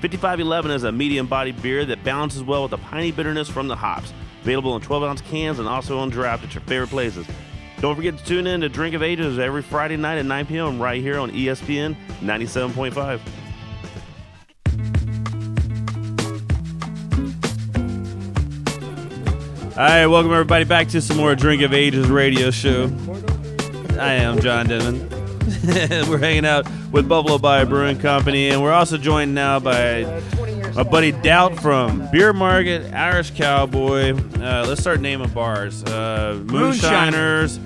[0.00, 3.76] 5511 is a medium bodied beer that balances well with the piney bitterness from the
[3.76, 4.12] hops.
[4.42, 7.26] Available in 12 ounce cans and also on draft at your favorite places.
[7.80, 10.80] Don't forget to tune in to Drink of Ages every Friday night at 9 p.m.
[10.80, 13.20] right here on ESPN 97.5.
[19.76, 22.90] All right, welcome everybody back to some more Drink of Ages radio show.
[24.00, 25.06] I am John Denman.
[26.08, 30.04] we're hanging out with Buffalo Bayou Brewing Company, and we're also joined now by
[30.74, 34.14] my buddy Doubt from Beer Market, Irish Cowboy.
[34.40, 37.58] Uh, let's start naming bars: uh, Moonshiners,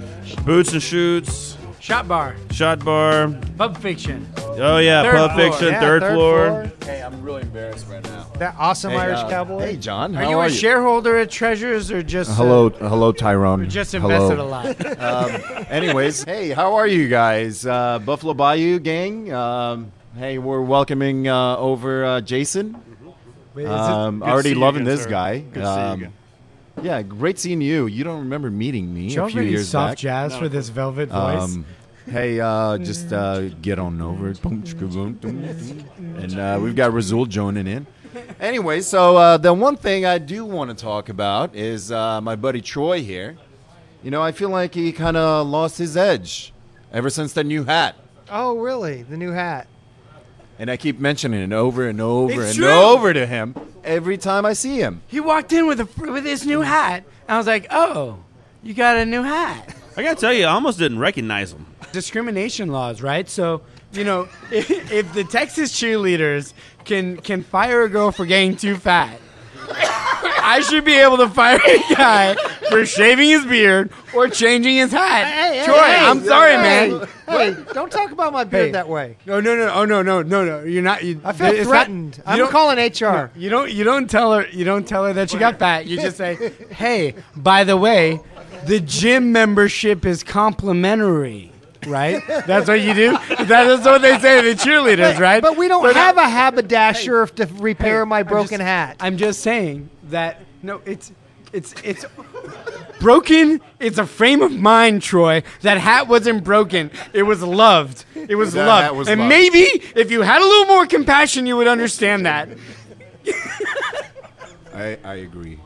[0.45, 3.29] Boots and Shoots, Shot bar, Shot Bar.
[3.57, 4.27] Pub Fiction.
[4.63, 5.51] Oh yeah, Third Pub floor.
[5.51, 6.47] Fiction, Yeah, third, third floor.
[6.49, 6.73] floor.
[6.85, 8.27] Hey, I'm really embarrassed right now.
[8.39, 9.61] That awesome Hey, Irish uh, cowboy.
[9.61, 10.17] Hey, John.
[10.17, 10.55] Are you are a you?
[10.55, 13.63] shareholder at Treasures or just uh, Hello, hello, Tyrone.
[13.63, 14.09] or just Hello.
[14.11, 14.77] invested a lot?
[15.01, 17.65] Um, anyways, hey, how are you guys?
[17.65, 19.33] Uh, Buffalo Bayou gang.
[19.33, 22.75] Um, hey, we're welcoming uh, over uh, Jason.
[23.55, 25.11] Wait, is it- Um, Good to already you loving again, this sir.
[25.11, 25.39] guy.
[25.39, 26.13] Good to see you Um, again.
[26.83, 27.87] Yeah, great seeing you.
[27.87, 29.99] You don't remember meeting me Do you a have few any years soft back.
[29.99, 31.43] jazz for this velvet voice?
[31.43, 31.67] Um,
[32.09, 34.29] hey, uh, just uh, get on over.
[35.25, 37.87] And uh, we've got Rassul joining in.
[38.41, 42.37] Anyway, so uh, the one thing I do want to talk about is uh, my
[42.37, 43.37] buddy Troy here.
[44.03, 46.53] You know, I feel like he kind of lost his edge
[46.93, 47.97] ever since the new hat.
[48.31, 49.03] Oh, really?
[49.03, 49.67] The new hat.
[50.59, 52.71] And I keep mentioning it over and over It's and true.
[52.71, 55.03] over to him every time I see him.
[55.07, 58.19] he walked in with a with his new hat, and I was like, "Oh,
[58.63, 61.65] you got a new hat." I gotta tell you, I almost didn't recognize him.
[61.93, 63.29] Discrimination laws, right?
[63.29, 63.63] So,
[63.93, 66.53] you know, if, if the Texas cheerleaders
[66.85, 69.21] can can fire a girl for getting too fat,
[70.43, 72.35] I should be able to fire a guy
[72.69, 75.27] for shaving his beard or changing his hat.
[75.27, 77.09] Hey, Troy, hey, I'm hey, sorry, hey, man.
[77.29, 78.71] Hey, don't talk about my beard Hey.
[78.73, 79.17] that way.
[79.27, 80.65] No, no, no, oh no, no, no, no.
[80.65, 81.05] You're not.
[81.05, 82.17] You, I feel not- threatened.
[82.17, 83.31] you I'm calling HR.
[83.37, 83.71] You don't.
[83.71, 84.47] You don't tell her.
[84.49, 85.87] You don't tell her that you got fat.
[85.87, 88.21] You just say, "Hey, by the way,
[88.67, 91.53] the gym membership is complimentary."
[91.87, 92.23] Right?
[92.47, 93.19] That's what you do.
[93.45, 95.41] That's what they say to the cheerleaders, right?
[95.43, 98.63] But we don't But, uh, have a haberdasher to repair Hey, my I'm broken just-
[98.63, 98.97] hat.
[99.01, 101.11] I'm just saying that no, it's
[101.53, 102.05] it's it's
[103.01, 103.61] broken.
[103.81, 105.43] It's a frame of mind, Troy.
[105.63, 106.91] That hat wasn't broken.
[107.15, 108.05] It was loved.
[108.15, 108.99] It was That loved.
[108.99, 109.29] was and loved.
[109.31, 109.65] maybe
[109.97, 112.49] if you had a little more compassion, you would understand that.
[114.75, 115.59] I, I agree.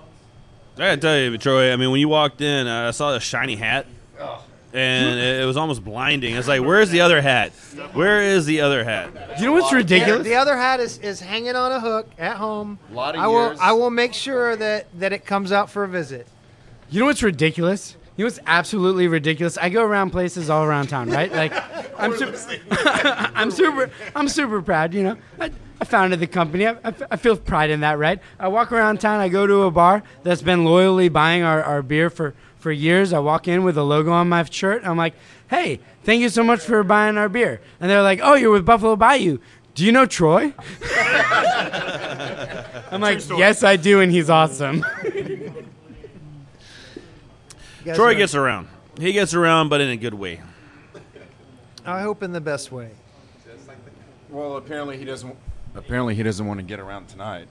[0.77, 1.73] I gotta tell you, Troy.
[1.73, 3.87] I mean, when you walked in, uh, I saw the shiny hat,
[4.75, 6.35] and it, it was almost blinding.
[6.35, 7.53] It's like, where's the other hat?
[7.93, 9.39] Where is the other hat?
[9.39, 10.25] You know what's ridiculous?
[10.25, 12.79] the other hat is, is hanging on a hook at home.
[12.91, 13.59] A Lot of I will years.
[13.61, 16.27] I will make sure that, that it comes out for a visit.
[16.91, 17.97] You know what's ridiculous?
[18.17, 19.57] You know what's absolutely ridiculous?
[19.59, 21.33] I go around places all around town, right?
[21.33, 21.53] Like,
[21.99, 22.61] I'm super,
[23.35, 24.93] I'm super, I'm super proud.
[24.93, 26.67] You know, I, I founded the company.
[26.67, 26.77] I
[27.11, 28.21] I feel pride in that, right?
[28.39, 29.21] I walk around town.
[29.21, 32.35] I go to a bar that's been loyally buying our, our beer for
[32.65, 33.13] for years.
[33.13, 34.87] I walk in with a logo on my shirt.
[34.87, 35.13] I'm like,
[35.51, 37.61] hey, thank you so much for buying our beer.
[37.79, 39.39] And they're like, oh, you're with Buffalo Bayou.
[39.75, 40.55] Do you know Troy?
[42.91, 44.83] I'm like, yes, I do, and he's awesome.
[47.85, 48.69] Troy know- gets around.
[48.99, 50.41] He gets around, but in a good way.
[51.85, 52.93] I hope in the best way.
[54.31, 55.37] Well, apparently he doesn't.
[55.75, 57.47] Apparently he doesn't want to get around tonight.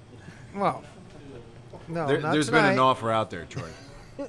[0.55, 0.83] Well,
[1.87, 3.69] no, There, not has been an offer out there, Troy.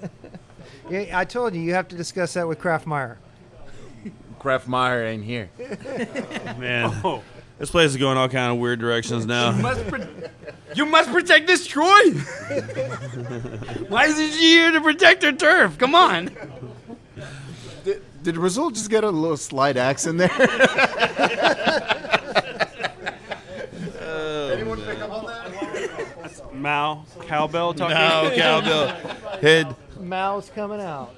[0.91, 3.19] Yeah, I told you you have to discuss that with Kraft Meyer.
[4.39, 5.49] Kraft Meyer ain't here.
[6.59, 7.23] Man,
[7.59, 9.53] this place is going all kind of weird directions now.
[9.53, 10.07] must pro-
[10.75, 12.11] you must protect this Troy.
[13.89, 15.79] Why isn't she here to protect her turf?
[15.79, 16.31] Come on.
[17.85, 20.31] Did, did Rassul just get a little slight axe in there?
[24.53, 26.55] Anyone pick up on that?
[26.55, 27.97] Mao cowbell talking.
[27.97, 28.89] No, cowbell.
[29.41, 29.75] Head.
[30.05, 31.15] Mao's coming out.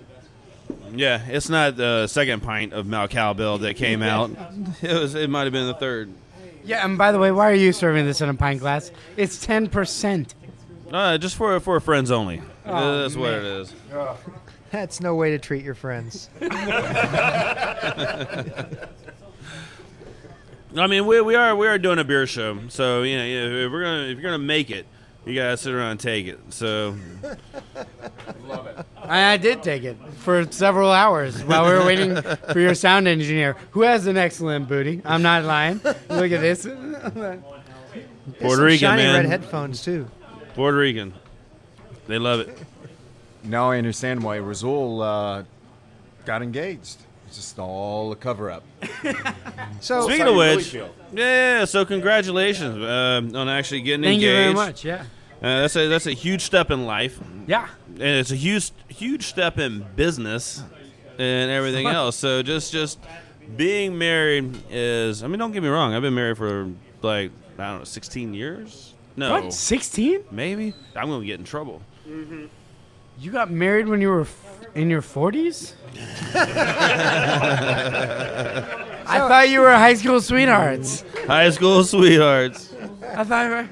[0.95, 4.31] Yeah, it's not the second pint of Mao Cowbell that came out.
[4.83, 5.15] It was.
[5.15, 6.13] It might have been the third.
[6.65, 8.91] Yeah, and by the way, why are you serving this in a pint glass?
[9.17, 10.35] It's ten percent.
[10.91, 12.43] Uh, just for for friends only.
[12.65, 13.75] Oh, That's what it is.
[14.71, 16.29] That's no way to treat your friends.
[20.79, 23.73] I mean, we, we are we are doing a beer show, so you know if
[23.73, 24.87] we're gonna if you're gonna make it,
[25.27, 26.39] you gotta sit around and take it.
[26.51, 26.97] So
[29.03, 32.17] I, I did take it for several hours while we were waiting
[32.53, 35.03] for your sound engineer, who has an excellent booty.
[35.05, 35.81] I'm not lying.
[35.85, 36.65] Look at this.
[36.65, 40.09] Puerto some Rican shiny man, red headphones too.
[40.55, 41.13] Puerto Rican,
[42.07, 42.59] they love it.
[43.43, 45.45] Now I understand why Rassul uh,
[46.25, 46.99] got engaged.
[47.27, 48.63] It's just all a cover up.
[49.81, 50.77] So Speaking of you really which,
[51.13, 51.65] yeah.
[51.65, 54.85] So congratulations uh, on actually getting Thank you very much.
[54.85, 55.05] Yeah.
[55.43, 57.69] Uh, that's a that's a huge step in life, Yeah.
[57.95, 60.63] and it's a huge huge step in business
[61.19, 62.17] and everything else.
[62.17, 62.99] So just just
[63.57, 65.23] being married is.
[65.23, 65.95] I mean, don't get me wrong.
[65.95, 66.71] I've been married for
[67.03, 68.95] like I don't know, 16 years.
[69.19, 69.53] No, What?
[69.53, 70.21] Sixteen?
[70.31, 70.75] maybe.
[70.95, 71.81] I'm gonna get in trouble.
[73.19, 75.75] You got married when you were f- in your forties?
[79.09, 81.05] I thought you were high school sweethearts.
[81.27, 82.75] High school sweethearts.
[83.15, 83.45] I thought.
[83.45, 83.69] You were,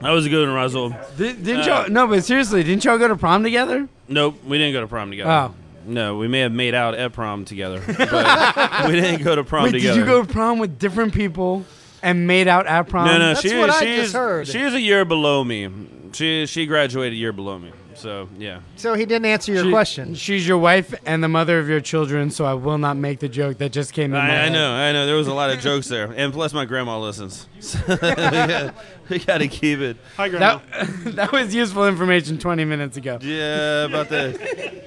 [0.00, 0.90] That was a good one, Russell.
[1.18, 1.90] Did, didn't Uh, y'all?
[1.90, 3.88] No, but seriously, didn't y'all go to prom together?
[4.08, 5.30] Nope, we didn't go to prom together.
[5.30, 5.54] Oh.
[5.86, 7.98] No, we may have made out at prom together, but
[8.86, 9.94] we didn't go to prom Wait, together.
[9.94, 11.64] did you go to prom with different people
[12.02, 13.06] and made out at prom?
[13.06, 14.46] No, no, That's she, what I she's just heard.
[14.46, 15.68] she's a year below me.
[16.12, 17.72] She she graduated a year below me.
[17.94, 20.14] So yeah, So he didn't answer your She- question.
[20.14, 23.28] She's your wife and the mother of your children, so I will not make the
[23.28, 24.52] joke that just came in my I, I head.
[24.52, 25.04] know, I know.
[25.06, 27.46] There was a lot of jokes there, and plus my grandma listens.
[27.60, 28.74] So we, got,
[29.10, 29.96] we got to keep it.
[30.16, 30.60] Hi, grandma.
[30.72, 30.86] That,
[31.16, 33.18] that was useful information 20 minutes ago.
[33.20, 34.80] Yeah, about the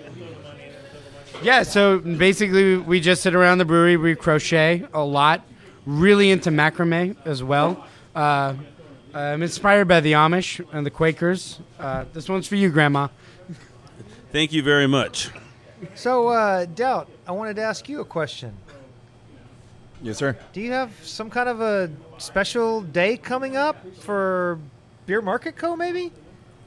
[1.44, 3.98] Yeah, so basically, we just sit around the brewery.
[3.98, 5.46] We crochet a lot.
[5.86, 7.86] Really into macrame as well.
[8.16, 8.54] Uh,
[9.14, 11.60] I'm inspired by the Amish and the Quakers.
[11.80, 13.10] Uh, this one's for you, Grandma.
[14.32, 15.30] Thank you very much.
[15.94, 18.58] So, uh, Doubt, I wanted to ask you a question.
[20.02, 20.36] Yes, sir.
[20.52, 24.58] Do you have some kind of a special day coming up for
[25.06, 25.76] Beer Market Co.
[25.76, 26.12] Maybe?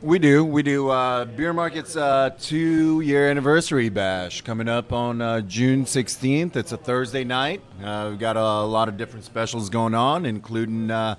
[0.00, 0.44] We do.
[0.44, 0.90] We do.
[0.90, 6.54] Uh, Beer Market's uh, two year anniversary bash coming up on uh, June 16th.
[6.54, 7.60] It's a Thursday night.
[7.82, 11.16] Uh, we've got a lot of different specials going on, including uh,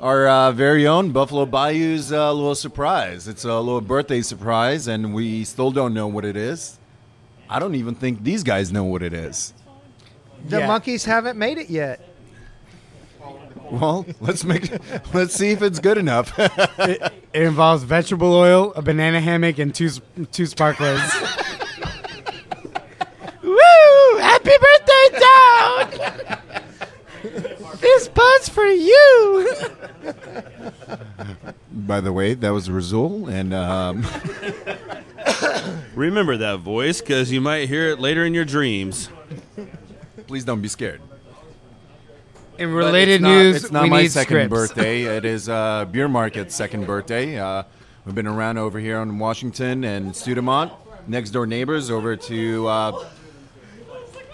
[0.00, 3.26] our uh, very own Buffalo Bayou's uh, little surprise.
[3.28, 6.78] It's a little birthday surprise, and we still don't know what it is.
[7.48, 9.52] I don't even think these guys know what it is.
[10.48, 10.66] The Yeah.
[10.66, 12.00] monkeys haven't made it yet.
[13.70, 14.70] Well, let's make.
[15.14, 16.32] let's see if it's good enough.
[17.34, 19.90] It involves vegetable oil, a banana hammock, and two
[20.30, 21.00] two sparklers.
[23.42, 24.18] Woo!
[24.18, 26.38] Happy birthday, Dad!
[27.84, 29.48] this buzz for you.
[31.72, 34.04] By the way, that was Rassul, and um,
[35.94, 39.08] Remember that voice, because you might hear it later in your dreams.
[40.26, 41.00] please don't be scared.
[42.58, 44.50] In But related it's not- news, it's not we my need second scripts.
[44.50, 45.02] birthday.
[45.16, 47.38] It is uh, Beer Market's second birthday.
[47.38, 47.64] Uh,
[48.06, 50.72] we've been around over here in Washington and Studemont
[51.06, 53.04] next door neighbors over to uh,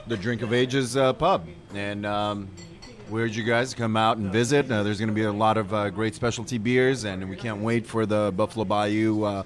[0.07, 2.70] the Drink of Ages uh, pub, and um, we
[3.19, 4.71] urge you guys to come out and visit.
[4.71, 7.61] Uh, there's going to be a lot of uh, great specialty beers, and we can't
[7.61, 9.23] wait for the Buffalo Bayou.
[9.25, 9.43] Uh,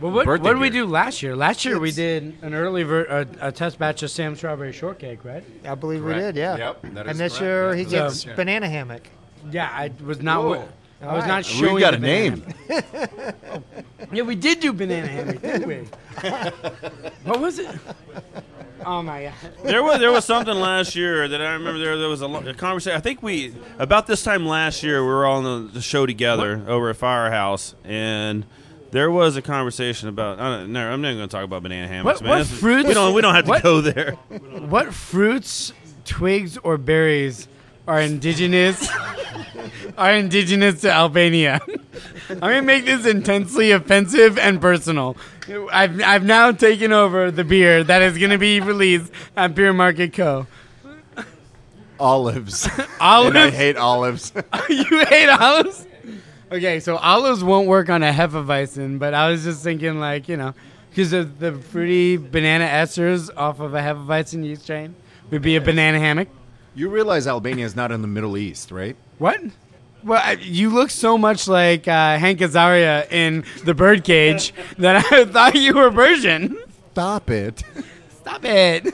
[0.00, 1.36] Well, what, what did we do last year?
[1.36, 5.24] Last year we did an early ver- a, a test batch of Sam Strawberry Shortcake,
[5.24, 5.44] right?
[5.64, 6.56] I believe we did, yeah.
[6.56, 7.42] Yep, that is and this correct.
[7.42, 7.90] year he Yeah.
[8.06, 9.02] gets So- banana hammock.
[9.52, 10.42] Yeah, I was not.
[10.42, 10.48] Whoa.
[10.54, 10.68] wi-
[11.02, 11.46] I was All not right.
[11.46, 11.74] showing.
[11.74, 12.54] We've got a banana name.
[12.68, 13.64] hammock.
[14.12, 15.76] yeah, we did do banana hammock, didn't we?
[17.24, 17.68] what was it?
[18.86, 19.32] Oh my god!
[19.64, 21.78] there was there was something last year that I remember.
[21.78, 22.96] There there was a, a conversation.
[22.96, 26.06] I think we about this time last year we were all on the, the show
[26.06, 28.44] together over at Firehouse, and
[28.90, 30.38] there was a conversation about.
[30.38, 32.38] I don't, no, I'm not going to talk about banana hammocks, What- man.
[32.38, 34.12] what fruits- We don't we don't have to what- go there.
[34.12, 35.72] What fruits,
[36.04, 37.48] twigs, or berries
[37.88, 38.88] are indigenous?
[39.98, 41.60] are indigenous to Albania?
[42.30, 45.16] I'm gonna make this intensely offensive and personal.
[45.48, 50.12] I've I've now taken over the beer that is gonna be released at Beer Market
[50.12, 50.46] Co.
[52.00, 52.68] olives.
[53.00, 53.36] Olives?
[53.36, 54.32] And I hate olives.
[54.68, 55.86] you hate olives?
[56.50, 60.36] Okay, so olives won't work on a Hefeweizen, but I was just thinking, like, you
[60.36, 60.54] know,
[60.90, 64.94] because of the fruity banana esters off of a Hefeweizen yeast strain
[65.30, 66.28] would be a banana hammock.
[66.74, 68.96] you realize Albania is not in the Middle East, right?
[69.18, 69.40] What?
[70.04, 75.24] Well, I- you look so much like uh, Hank Azaria in The Birdcage that I
[75.24, 76.58] thought you were Persian.
[76.92, 77.62] Stop it.
[78.20, 78.86] Stop it.
[78.86, 78.92] All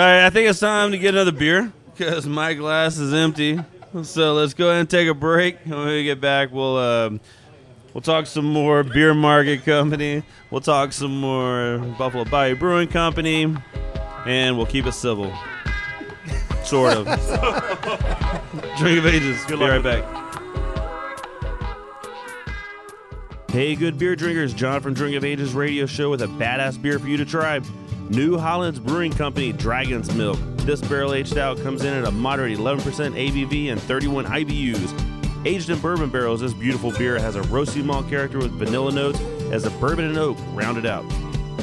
[0.00, 3.58] right, I think it's time to get another beer because my glass is empty.
[4.02, 5.58] So let's go ahead and take a break.
[5.64, 7.20] When we get back, we'll um,
[7.94, 10.22] we'll talk some more beer market company.
[10.50, 13.54] We'll talk some more Buffalo Bayou Brewing Company,
[14.26, 15.32] and we'll keep it civil,
[16.68, 17.06] sort of.
[18.78, 19.44] Drink of ages.
[19.46, 20.04] Be right back.
[23.50, 24.52] Hey, good beer drinkers!
[24.52, 27.60] John from Drink of Ages Radio Show with a badass beer for you to try.
[28.10, 30.38] New Holland's Brewing Company Dragon's Milk.
[30.58, 35.46] This barrel aged stout comes in at a moderate 11% ABV and 31 IBUs.
[35.46, 39.20] Aged in bourbon barrels, this beautiful beer has a roasty malt character with vanilla notes
[39.50, 41.04] as the bourbon and oak rounded out.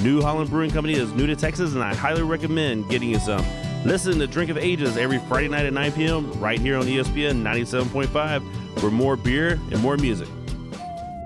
[0.01, 3.45] New Holland Brewing Company is new to Texas, and I highly recommend getting you some.
[3.85, 6.31] Listen to Drink of Ages every Friday night at 9 p.m.
[6.39, 10.27] right here on ESPN 97.5 for more beer and more music.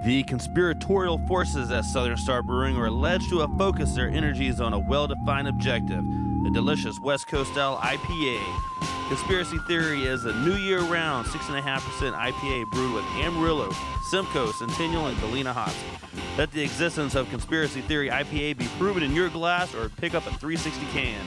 [0.04, 4.74] The conspiratorial forces at Southern Star Brewing are alleged to have focused their energies on
[4.74, 8.99] a well defined objective the delicious West Coast style IPA.
[9.10, 13.72] Conspiracy Theory is a new year round 6.5% IPA brewed with Amarillo,
[14.04, 15.76] Simcoe, Centennial, and Galena hops.
[16.38, 20.28] Let the existence of Conspiracy Theory IPA be proven in your glass or pick up
[20.28, 21.20] a 360 can.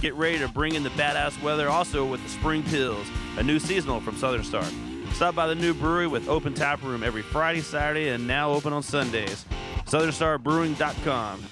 [0.00, 3.06] Get ready to bring in the badass weather also with the Spring Pills,
[3.36, 4.64] a new seasonal from Southern Star.
[5.12, 8.72] Stop by the new brewery with open tap room every Friday, Saturday, and now open
[8.72, 9.44] on Sundays.
[9.84, 11.42] SouthernStarBrewing.com.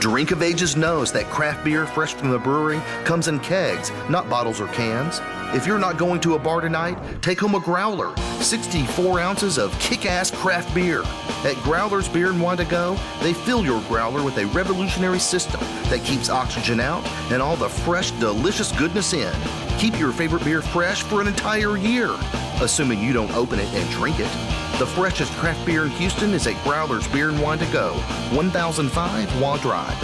[0.00, 4.30] Drink of Ages knows that craft beer fresh from the brewery comes in kegs, not
[4.30, 5.20] bottles or cans.
[5.54, 9.78] If you're not going to a bar tonight, take home a growler, 64 ounces of
[9.78, 11.02] kick ass craft beer.
[11.44, 15.60] At Growler's Beer and Wine to Go, they fill your growler with a revolutionary system
[15.90, 19.34] that keeps oxygen out and all the fresh, delicious goodness in.
[19.78, 22.16] Keep your favorite beer fresh for an entire year,
[22.62, 24.69] assuming you don't open it and drink it.
[24.80, 27.92] The freshest craft beer in Houston is at Growler's Beer and Wine to Go,
[28.32, 29.94] 1005 Waugh Drive.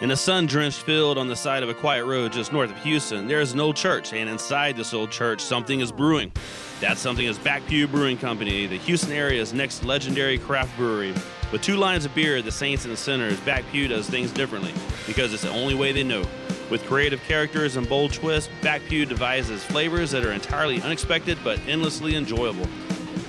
[0.00, 2.78] In a sun drenched field on the side of a quiet road just north of
[2.78, 6.32] Houston, there is an old church, and inside this old church, something is brewing.
[6.80, 11.12] That something is Backpew Brewing Company, the Houston area's next legendary craft brewery.
[11.52, 14.72] With two lines of beer, the Saints and the Sinners, Backpew does things differently
[15.06, 16.24] because it's the only way they know.
[16.70, 22.14] With creative characters and bold twists, Backpew devises flavors that are entirely unexpected but endlessly
[22.14, 22.66] enjoyable.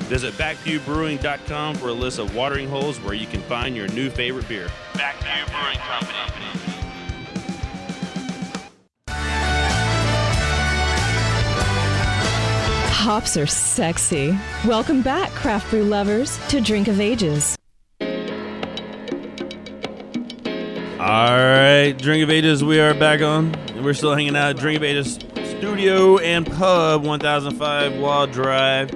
[0.10, 4.48] Visit backpewbrewing.com for a list of watering holes where you can find your new favorite
[4.48, 4.68] beer.
[4.94, 6.16] Backpew Brewing Company.
[12.92, 14.38] Hops are sexy.
[14.66, 17.59] Welcome back, craft brew lovers, to Drink of Ages.
[21.10, 23.56] All right, Drink of Ages, we are back on.
[23.82, 25.16] We're still hanging out at Drink of Ages
[25.58, 28.92] Studio and Pub, 1005 Waugh Drive.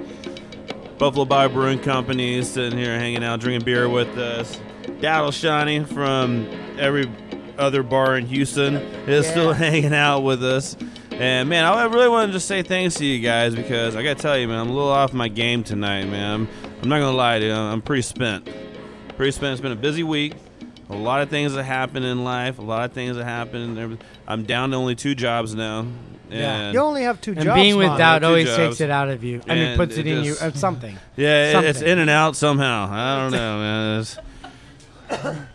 [0.96, 4.60] Buffalo Bayou Brewing Company is sitting here hanging out, drinking beer with us.
[5.00, 6.46] Daddle Shiny from
[6.78, 7.10] every
[7.58, 10.76] other bar in Houston is still hanging out with us.
[11.10, 14.22] And man, I really want to just say thanks to you guys because I gotta
[14.22, 16.30] tell you, man, I'm a little off my game tonight, man.
[16.32, 16.48] I'm,
[16.80, 18.48] I'm not gonna lie to you, I'm pretty spent.
[19.16, 19.54] Pretty spent.
[19.54, 20.34] It's been a busy week.
[20.90, 22.58] A lot of things that happen in life.
[22.58, 23.98] A lot of things that happen.
[24.28, 25.86] I'm down to only two jobs now.
[26.30, 26.72] Yeah.
[26.72, 27.60] You only have two And jobs.
[27.60, 27.98] being with Mon.
[27.98, 28.56] doubt always jobs.
[28.56, 29.40] takes it out of you.
[29.48, 30.30] I mean, And puts it, it in you.
[30.32, 30.96] just- Uh, something.
[31.16, 32.88] Yeah, it- it's in and out somehow.
[32.90, 34.00] I don't know, man.
[34.00, 34.18] It's-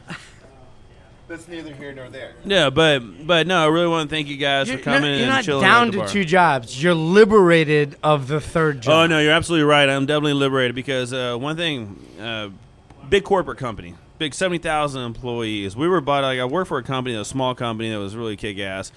[1.28, 2.32] That's neither here nor there.
[2.44, 5.46] yeah, but but no, I really want to thank you guys You're, for coming not,
[5.46, 6.82] you're not down at the to two jobs.
[6.82, 8.94] You're liberated of the third job.
[8.94, 9.88] Oh no, you're absolutely right.
[9.88, 12.50] I'm definitely liberated because uh, one thing, uh,
[13.10, 15.76] big corporate company, big seventy thousand employees.
[15.76, 16.24] We were bought.
[16.24, 18.92] Like I worked for a company, a small company that was really kick ass.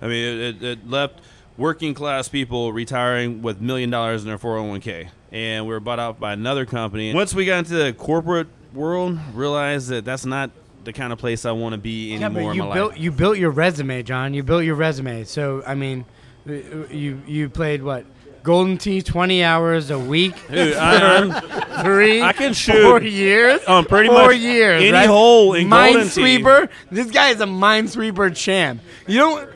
[0.00, 1.20] I mean, it, it, it left
[1.58, 6.18] working class people retiring with million dollars in their 401k, and we were bought out
[6.20, 7.12] by another company.
[7.12, 10.50] Once we got into the corporate world, realized that that's not
[10.84, 13.00] the kind of place I want to be Yeah, anymore in you my built life.
[13.00, 14.32] you built your resume, John.
[14.32, 15.24] You built your resume.
[15.24, 16.04] So I mean,
[16.48, 16.52] uh,
[16.90, 18.06] you you played what?
[18.48, 21.40] Golden Tee, twenty hours a week Dude, I-
[21.82, 23.60] three, I can four shoot, years.
[23.68, 24.80] um, pretty four much years.
[24.80, 25.06] any right?
[25.06, 26.70] hole in Minesweeper.
[26.90, 28.80] This guy is a minesweeper champ.
[29.06, 29.50] You don't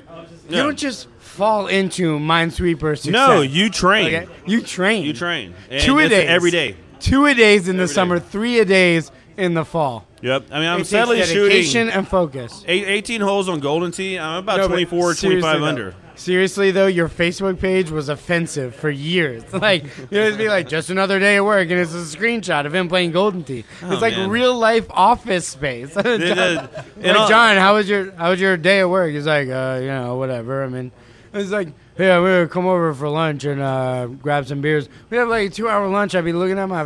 [0.50, 3.12] you don't just fall into minesweeper success.
[3.12, 4.06] No, you train.
[4.14, 4.28] Okay?
[4.46, 5.04] You train.
[5.04, 5.54] You train.
[5.70, 6.76] And Two a days every day.
[7.00, 8.18] Two a days in the summer.
[8.18, 10.06] Three a days in the fall.
[10.20, 10.48] Yep.
[10.52, 12.62] I mean, I'm It takes dedication shooting and focus.
[12.68, 14.18] eight, 18 holes on Golden Tee.
[14.18, 15.94] I'm about No, 24, seriously 25 though- under.
[16.14, 19.42] Seriously though, your Facebook page was offensive for years.
[19.62, 22.66] Like you know, it'd be like just another day at work, and it's a screenshot
[22.66, 23.64] of him playing Golden Tee.
[23.80, 24.28] Oh, it's like man.
[24.28, 25.94] real life office space.
[26.02, 29.12] John, like, John, how was your how was your day at work?
[29.12, 30.64] He's like, uh, you know, whatever.
[30.64, 30.90] I mean,
[31.32, 34.88] it's like, yeah, we're gonna come over for lunch and uh, grab some beers.
[35.10, 36.16] We have like a two hour lunch.
[36.16, 36.82] I'd be looking at my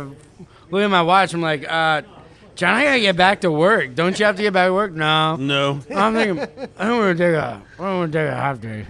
[0.69, 1.33] looking at my watch.
[1.33, 2.03] I'm like, uh,
[2.57, 3.93] John, I gotta get back to work.
[3.95, 4.91] Don't you have to get back to work?
[4.91, 5.35] No.
[5.35, 5.79] No.
[5.95, 6.39] I'm thinking,
[6.77, 8.85] I don't want to take a, I don't want to take a half day.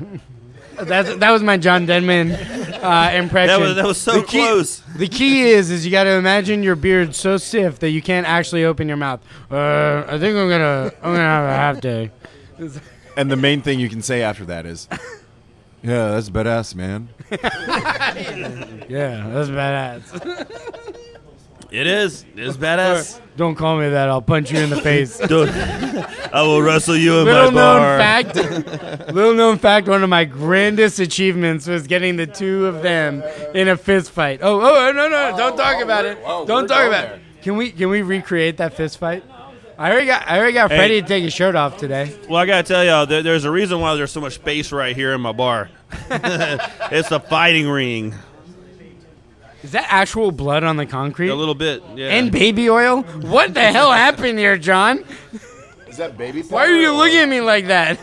[0.79, 3.59] That's, that was my John Denman uh, impression.
[3.59, 4.79] That was- that was so The key- close.
[4.95, 8.25] The key is, is you got to imagine your beard so stiff that you can't
[8.25, 9.19] actually open your mouth.
[9.51, 12.11] Uh, I think I'm gonna, I'm gonna have a half day.
[13.17, 14.87] And the main thing you can say after that is,
[15.83, 17.09] "Yeah, that's badass, man."
[18.89, 20.83] Yeah, that's badass.
[21.71, 22.25] It is.
[22.35, 23.19] It's badass.
[23.37, 24.09] Don't call me that.
[24.09, 25.17] I'll punch you in the face.
[25.27, 28.35] Dude, I will wrestle you in little my known fact.
[29.13, 29.87] little known fact.
[29.87, 33.21] One of my grandest achievements was getting the two of them
[33.53, 34.39] in a fist fight.
[34.41, 35.37] Oh, oh, no, no!
[35.37, 36.17] Don't talk about it.
[36.23, 37.21] Don't talk about it.
[37.43, 39.23] Can we can we recreate that fist fight?
[39.77, 40.77] I already got I already got Hey.
[40.77, 42.11] Freddie to take his shirt off today.
[42.27, 44.95] Well, I gotta tell y'all, there, there's a reason why there's so much space right
[44.95, 45.69] here in my bar.
[46.09, 48.15] it's a fighting ring.
[49.63, 51.29] Is that actual blood on the concrete?
[51.29, 52.09] A little bit, yeah.
[52.09, 53.01] And baby oil?
[53.01, 55.03] What the hell happened here, John?
[55.87, 56.41] Is that baby?
[56.43, 57.99] Why are you looking at me like that?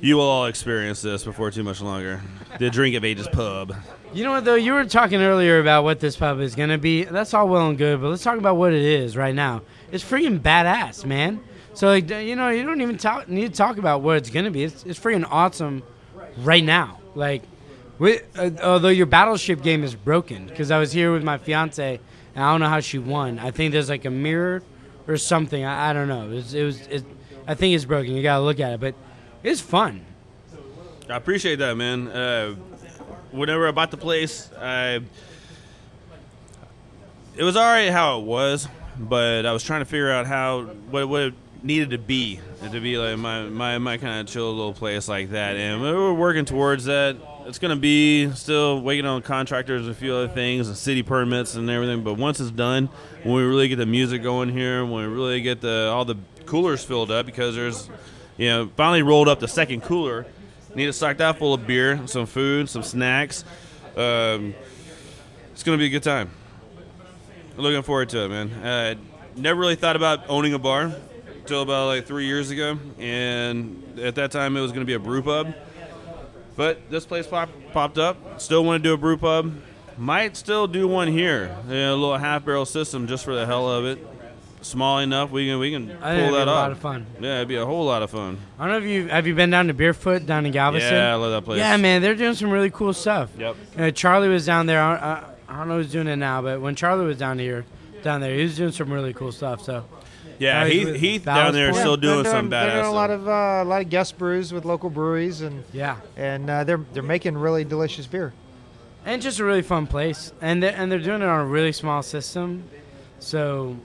[0.00, 2.20] You will all experience this before too much longer.
[2.58, 3.74] The Drink of Ages pub.
[4.12, 4.54] You know what though?
[4.54, 7.04] You were talking earlier about what this pub is gonna be.
[7.04, 9.62] That's all well and good, but let's talk about what it is right now.
[9.90, 11.40] It's freaking badass, man.
[11.72, 14.50] So like, you know, you don't even talk, need to talk about what it's gonna
[14.50, 14.64] be.
[14.64, 15.82] It's, it's freaking awesome
[16.38, 16.98] right now.
[17.14, 17.42] Like,
[18.00, 22.00] uh, although your battleship game is broken, because I was here with my fiance
[22.34, 23.38] and I don't know how she won.
[23.38, 24.62] I think there's like a mirror
[25.06, 25.64] or something.
[25.64, 26.24] I, I don't know.
[26.30, 27.04] It was, it was it,
[27.46, 28.14] I think it's broken.
[28.14, 28.94] You gotta look at it, but
[29.42, 30.04] it's fun.
[31.08, 32.08] I appreciate that, man.
[32.08, 32.54] Uh,
[33.30, 35.00] whenever I bought the place, I
[37.36, 38.68] it was alright how it was,
[38.98, 41.34] but I was trying to figure out how what what
[41.64, 42.38] needed to be
[42.70, 45.92] to be like my my, my kind of chill little place like that, and we
[45.92, 47.16] we're working towards that.
[47.46, 51.54] It's gonna be still waiting on contractors and a few other things and city permits
[51.54, 52.04] and everything.
[52.04, 52.88] But once it's done,
[53.22, 56.16] when we really get the music going here, when we really get the all the
[56.46, 57.88] coolers filled up, because there's
[58.36, 60.26] you know finally rolled up the second cooler.
[60.74, 63.44] Need to stock that full of beer, some food, some snacks.
[63.96, 64.54] Um,
[65.52, 66.30] it's gonna be a good time.
[67.56, 68.50] Looking forward to it, man.
[68.50, 68.94] Uh,
[69.36, 70.92] never really thought about owning a bar
[71.44, 74.98] until about like three years ago, and at that time it was gonna be a
[74.98, 75.54] brew pub.
[76.56, 78.40] But this place pop, popped up.
[78.40, 79.52] Still want to do a brew pub.
[79.98, 81.54] Might still do one here.
[81.68, 83.98] Yeah, a little half barrel system just for the hell of it.
[84.62, 86.56] Small enough, we can we can pull I think it'd be that a off.
[86.56, 87.06] lot of fun.
[87.20, 88.38] Yeah, it'd be a whole lot of fun.
[88.58, 90.94] I don't know if you have you been down to Beerfoot down in Galveston.
[90.94, 91.58] Yeah, I love that place.
[91.58, 93.30] Yeah, man, they're doing some really cool stuff.
[93.36, 93.56] Yep.
[93.76, 94.80] Uh, Charlie was down there.
[94.80, 97.66] I, I, I don't know who's doing it now, but when Charlie was down here,
[98.02, 99.62] down there, he was doing some really cool stuff.
[99.62, 99.84] So.
[100.38, 102.88] Yeah, Now he's Heath- Heath down there is still doing they're some They're doing badass
[102.88, 103.30] a lot of uh,
[103.62, 107.36] a lot of guest brews with local breweries, and yeah, and uh, they're they're making
[107.38, 108.32] really delicious beer.
[109.04, 110.32] and just a really fun place.
[110.40, 112.64] And they're, and they're doing it on a really small system,
[113.20, 113.76] so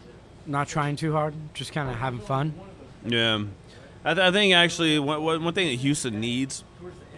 [0.46, 2.54] not trying too hard, just kind of having fun.
[3.06, 3.44] Yeah,
[4.04, 6.64] I, th- I think actually one, one one thing that Houston needs,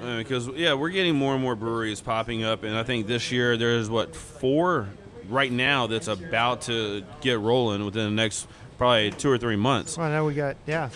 [0.01, 3.31] uh, because yeah, we're getting more and more breweries popping up, and I think this
[3.31, 4.89] year there's what four
[5.29, 8.47] right now that's about to get rolling within the next
[8.81, 9.95] probably two or three months.
[9.95, 10.89] Well, now we got yeah.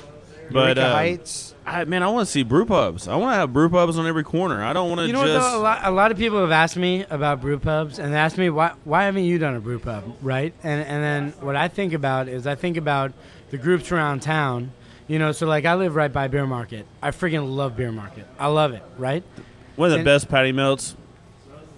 [0.52, 1.54] But Eureka um, Heights.
[1.68, 3.08] I, man, I want to see brew pubs.
[3.08, 4.64] I want to have brew pubs on every corner.
[4.64, 5.40] I don't want to You know just.
[5.40, 5.52] what?
[5.52, 5.60] Though?
[5.60, 8.40] A lot, a lot of people have asked me about brew pubs, and they asked
[8.40, 10.52] me why why haven't you done a brew pub, right?
[10.64, 13.14] And and then what I think about is I think about
[13.52, 14.72] the groups around town.
[15.08, 16.88] You know, so like I live right by Beer Market.
[17.04, 18.26] I freaking love Beer Market.
[18.40, 19.24] I love it, right?
[19.76, 20.96] One of the And- best patty melts.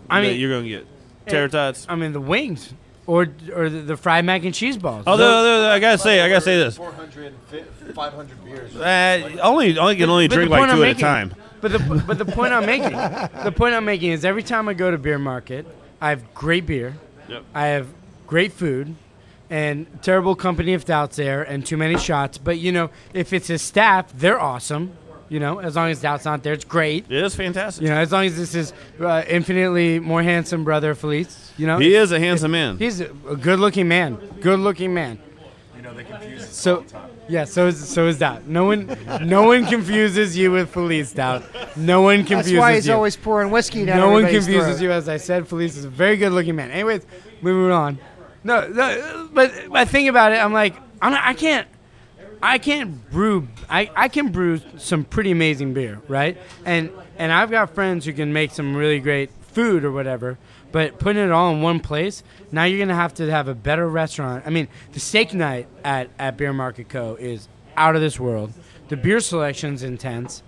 [0.09, 0.87] I that mean- you're gonna get
[1.25, 1.85] tater tots.
[1.89, 2.73] I mean the wings,
[3.07, 5.05] or or the, the fried mac and cheese balls.
[5.07, 6.77] Although, although, I gotta say, I gotta say this.
[6.77, 8.75] 500 beers.
[8.75, 11.35] Uh, only, only can only But drink point like I'm two at a making- time.
[11.59, 12.91] But the but the point I'm making,
[13.43, 15.65] the point I'm making is every time I go to beer market,
[15.99, 16.93] I have great beer,
[17.27, 17.43] Yep.
[17.55, 17.87] I have
[18.27, 18.93] great food,
[19.49, 22.37] and terrible company if doubt's there, and too many shots.
[22.37, 24.91] But you know, if it's his staff, they're awesome.
[25.29, 27.05] You know, as long as doubt's not there, it's great.
[27.09, 27.83] It is fantastic.
[27.83, 31.51] You know, as long as this is uh, infinitely more handsome brother Felice.
[31.57, 32.77] You know, He is a handsome man.
[32.77, 34.15] He's a, a good-looking man.
[34.39, 35.19] Good-looking man.
[35.75, 36.85] You know, they confuse us So,
[37.27, 38.47] yeah, so is so is Doubt.
[38.47, 41.43] No one, no one confuses you with Felice Doubt.
[41.75, 42.93] No one confuses That's why he's you.
[42.93, 43.97] always pouring whiskey down.
[43.97, 44.81] no one confuses throat.
[44.81, 44.91] you.
[44.91, 46.71] As I said, Felice is a very good-looking man.
[46.71, 47.05] Anyways,
[47.41, 47.99] moving on.
[48.45, 50.35] No, no, but I think about it.
[50.35, 51.67] I'm like, I'm not, I can't,
[52.41, 53.47] I can't brew.
[53.69, 56.37] I, I can brew some pretty amazing beer, right?
[56.65, 60.37] And and I've got friends who can make some really great food or whatever.
[60.71, 63.87] But putting it all in one place, now you're gonna have to have a better
[63.87, 64.45] restaurant.
[64.45, 67.15] I mean, the steak night at at Beer Market Co.
[67.15, 68.53] is out of this world.
[68.89, 70.43] The beer selection's intense.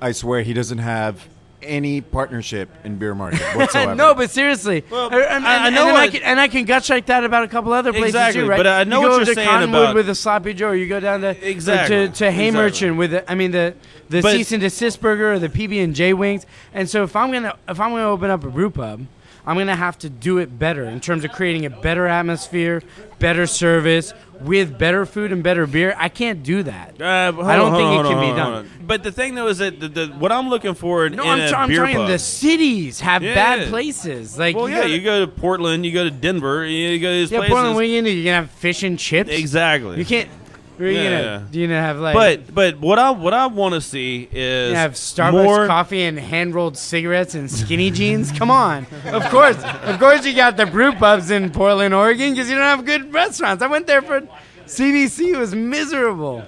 [0.00, 1.28] I swear he doesn't have
[1.66, 3.94] any partnership in beer market whatsoever.
[3.96, 6.48] no, but seriously, Well, I, and, I- I and- know and I can and I
[6.48, 8.56] can gush like that about a couple other places Exactly, too, right?
[8.56, 11.00] but I know you what you're saying Cottonwood about- with a sloppy Joe, you go
[11.00, 13.74] down to Exactly, to, to Haymerchant with the, I mean the
[14.08, 16.46] the But- cease and desist burger or the PB and J wings.
[16.72, 19.06] And so if I'm gonna if I'm gonna open up a brew pub.
[19.46, 22.82] I'm gonna have to do it better in terms of creating a better atmosphere,
[23.20, 25.94] better service, with better food and better beer.
[25.96, 27.00] I can't do that.
[27.00, 28.70] Uh, I don't on, think hold it on, can be done.
[28.86, 31.28] But the thing though is that the, the, what I'm looking for in, No, in
[31.28, 33.34] I'm, a t- I'm talking pub, the cities have Yeah.
[33.34, 34.36] bad places.
[34.38, 37.08] Like, well, you yeah, gotta- you go to Portland, you go to Denver, you go
[37.08, 37.52] to these yeah, places.
[37.52, 38.16] Portland, what are you gonna do?
[38.16, 39.30] You gonna have fish and chips?
[39.30, 39.98] Exactly.
[39.98, 40.28] You can't.
[40.76, 41.48] What are you Yeah, gonna?
[41.50, 42.14] Do you gonna have like?
[42.14, 46.02] but but what I what I want to see is you have Starbucks more, coffee
[46.02, 48.30] and hand rolled cigarettes and skinny jeans.
[48.30, 52.50] Come on, of course, of course, you got the brew pubs in Portland, Oregon, because
[52.50, 53.62] you don't have good restaurants.
[53.62, 54.20] I went there for
[54.66, 55.32] CBC.
[55.32, 56.44] It was miserable.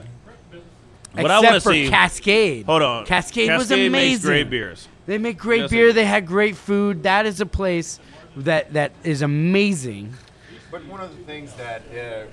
[1.12, 2.66] What I Except wanna for see- Cascade.
[2.66, 3.92] Hold on, Cascade, was amazing.
[3.92, 4.88] makes great beers.
[5.06, 5.86] They make great Yes, beer.
[5.88, 7.02] they- They had great food.
[7.04, 7.98] That is a place
[8.36, 10.12] that that is amazing.
[10.70, 12.26] But one of the things that uh,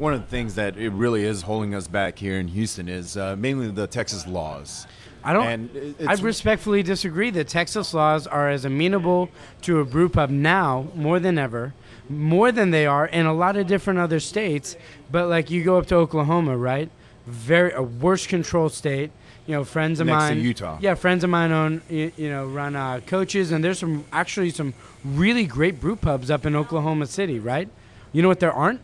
[0.00, 3.18] one of the things that it really is holding us back here in Houston is
[3.18, 4.86] uh, mainly the Texas laws.
[5.22, 5.46] I don't.
[5.46, 7.28] And I respectfully disagree.
[7.28, 9.28] The Texas laws are as amenable
[9.60, 11.74] to a brew pub now more than ever,
[12.08, 14.74] more than they are in a lot of different other states.
[15.12, 16.88] But like you go up to Oklahoma, right?
[17.26, 19.10] Very a worse control state.
[19.46, 20.42] You know, friends of Next to mine.
[20.42, 20.78] Utah.
[20.80, 21.82] Yeah, friends of mine own.
[21.90, 24.72] You, you know, run uh, coaches, and there's some actually some
[25.04, 27.68] really great brew pubs up in Oklahoma City, right?
[28.12, 28.80] You know what there aren't?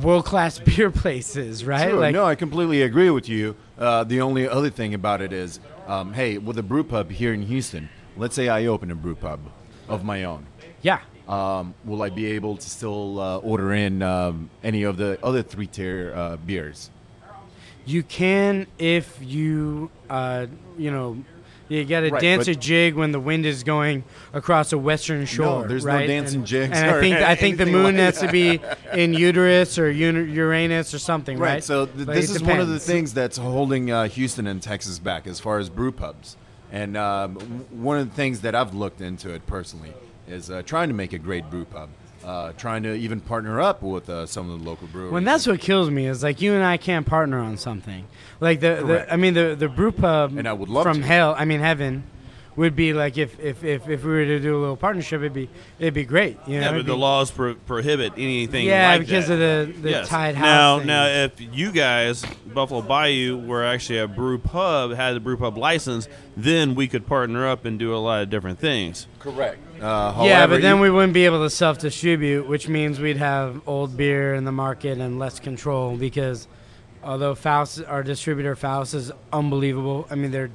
[0.00, 1.90] World class beer places, right?
[1.90, 3.56] Sure, Like no, I completely agree with you.
[3.78, 7.32] Uh, the only other thing about it is, um, hey, with a brew pub here
[7.34, 9.40] in Houston, let's say I open a brew pub
[9.88, 10.46] of my own.
[10.80, 11.00] Yeah.
[11.28, 15.42] Um, will I be able to still uh, order in um, any of the other
[15.42, 16.90] three tier uh, beers?
[17.84, 20.46] You can if you, uh,
[20.78, 21.22] you know,
[21.72, 25.24] you got to Right, dance a jig when the wind is going across a western
[25.26, 25.66] shore.
[25.66, 28.28] there's no dancing and, jigs And I think I think the moon like has to
[28.30, 28.60] be
[28.92, 31.54] in Uterus or Uranus or something, right?
[31.54, 31.64] Right.
[31.64, 35.26] So th- this is one of the things that's holding uh, Houston and Texas back
[35.26, 36.36] as far as brew pubs.
[36.70, 37.34] And um,
[37.70, 39.92] one of the things that I've looked into it personally
[40.26, 41.90] is uh, trying to make a great brew pub.
[42.24, 45.12] Uh, trying to even partner up with uh, some of the local breweries.
[45.12, 48.06] When that's what kills me is like you and I can't partner on something.
[48.40, 51.06] Like the, the I mean the the brew pub And I would love from to.
[51.06, 51.34] hell.
[51.36, 52.04] I mean heaven
[52.54, 55.32] would be like if, if, if, if we were to do a little partnership, it'd
[55.32, 55.48] be
[55.78, 56.36] it'd be great.
[56.46, 58.66] You know, yeah, but It'd the be- laws pro- prohibit anything.
[58.66, 59.34] Yeah, like because that.
[59.34, 60.08] of the- the Yes.
[60.08, 60.86] tied house Now, thing.
[60.88, 65.56] now, if you guys, Buffalo Bayou, were actually a brew pub, had a brew pub
[65.56, 69.06] license, then we could partner up and do a lot of different things.
[69.18, 69.58] Correct.
[69.80, 73.00] Uh, yeah, however, but then you- we wouldn't be able to self distribute, which means
[73.00, 76.46] we'd have old beer in the market and less control because
[77.02, 80.06] although Faust, our distributor Faust is unbelievable.
[80.10, 80.50] I mean, they're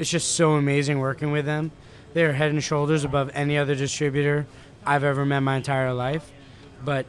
[0.00, 1.70] it's just so amazing working with them.
[2.14, 4.46] They're head and shoulders above any other distributor
[4.84, 6.32] I've ever met in my entire life.
[6.84, 7.04] But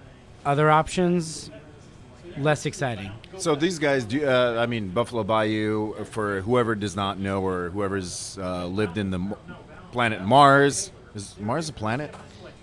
[0.46, 1.50] other options,
[2.38, 3.12] less exciting.
[3.38, 4.28] So these guys do.
[4.28, 6.04] Uh, I mean, Buffalo Bayou.
[6.06, 9.36] For whoever does not know, or whoever's uh, lived in the m-
[9.94, 12.14] planet Mars, is Mars a planet?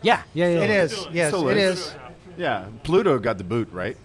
[0.03, 0.61] Yeah, yeah, yeah.
[0.61, 1.07] It is.
[1.11, 1.95] Yes, Still it is.
[2.37, 3.97] Yeah, Pluto got the boot, right?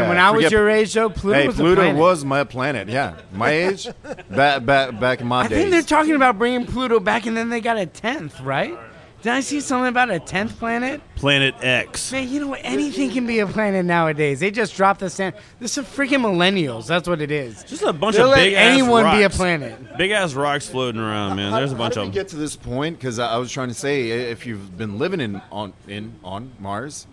[0.00, 1.76] Man, when I was forget- your age, though, Pluto hey, was a planet.
[1.76, 2.00] Pluto planet.
[2.00, 2.88] was my planet.
[2.88, 3.88] Yeah, my age,
[4.30, 5.58] back back back in my I days.
[5.58, 8.76] think they're talking about bringing Pluto back, and then they got a tenth, right?
[9.22, 11.00] Did I see something about a tenth planet?
[11.14, 12.10] Planet X.
[12.10, 12.60] Man, you know what?
[12.64, 14.40] Anything can be a planet nowadays.
[14.40, 15.36] They just dropped the stand.
[15.60, 16.88] This is freaking millennials.
[16.88, 17.62] That's what it is.
[17.62, 19.36] Just a bunch They'll of let big ass anyone be a rocks.
[19.36, 19.96] planet.
[19.96, 21.52] Big ass rocks floating around, man.
[21.52, 22.20] There's a bunch how of did them.
[22.24, 22.98] get to this point?
[22.98, 26.14] Because I, I was trying to say, i- if you've been living in on in
[26.24, 27.06] on Mars,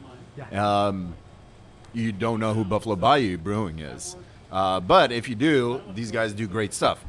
[0.52, 1.14] um,
[1.94, 4.16] you don't know who Buffalo Bayou Brewing is.
[4.52, 7.04] Uh, but if you do, these guys do great stuff.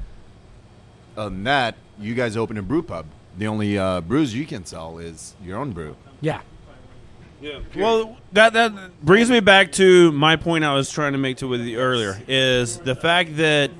[1.16, 3.06] Other than that, you guys open a brew pub.
[3.38, 5.96] The only uh, brews you can sell is your own brew.
[6.20, 6.40] Yeah.
[7.74, 11.48] Well, that that brings me back to my point I was trying to make to
[11.48, 13.70] with you earlier is the fact that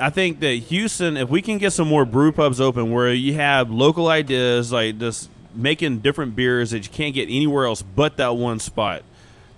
[0.00, 3.34] I think that Houston, if we can get some more brew pubs open where you
[3.34, 8.16] have local ideas like just making different beers that you can't get anywhere else but
[8.16, 9.02] that one spot.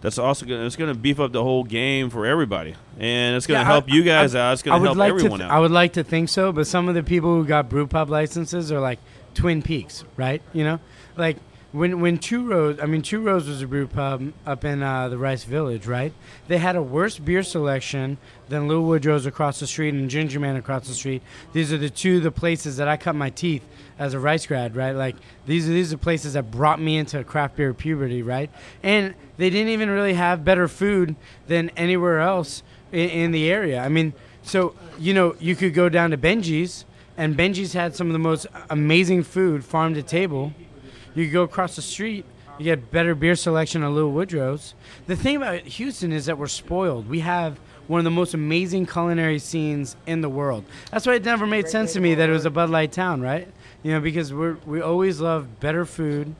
[0.06, 3.34] That's also going to it's going to beef up the whole game for everybody, and
[3.34, 4.52] it's going to Yeah, help I- you guys I- out.
[4.52, 5.56] It's I going to would help like everyone to th- out.
[5.56, 8.08] I would like to think so, but some of the people who got brew pub
[8.08, 9.00] licenses are like
[9.34, 10.42] Twin Peaks, right?
[10.52, 10.80] You know,
[11.16, 11.38] like
[11.76, 15.08] when when Two Rows, I mean Two Rows was a brew pub up in uh,
[15.10, 16.12] the Rice Village, right?
[16.48, 18.16] They had a worse beer selection
[18.48, 21.22] than Little Woodrow's across the street and Ginger Man across the street.
[21.52, 23.62] These are the two the places that I cut my teeth
[23.98, 24.92] as a Rice grad, right?
[24.92, 28.50] Like these are these are places that brought me into craft beer puberty, right?
[28.82, 31.14] And they didn't even really have better food
[31.46, 33.82] than anywhere else in, in the area.
[33.82, 36.86] I mean, so you know, you could go down to Benjy's,
[37.18, 40.54] and Benjy's had some of the most amazing food, farm to table.
[41.16, 42.26] You go across the street,
[42.58, 44.74] you get better beer selection at Little Woodrow's.
[45.06, 47.08] The thing about Houston is that we're spoiled.
[47.08, 50.64] We have one of the most amazing culinary scenes in the world.
[50.90, 53.22] That's why it never made sense to me that it was a Bud Light town,
[53.22, 53.48] right?
[53.82, 56.34] You know, because we're we always love better food,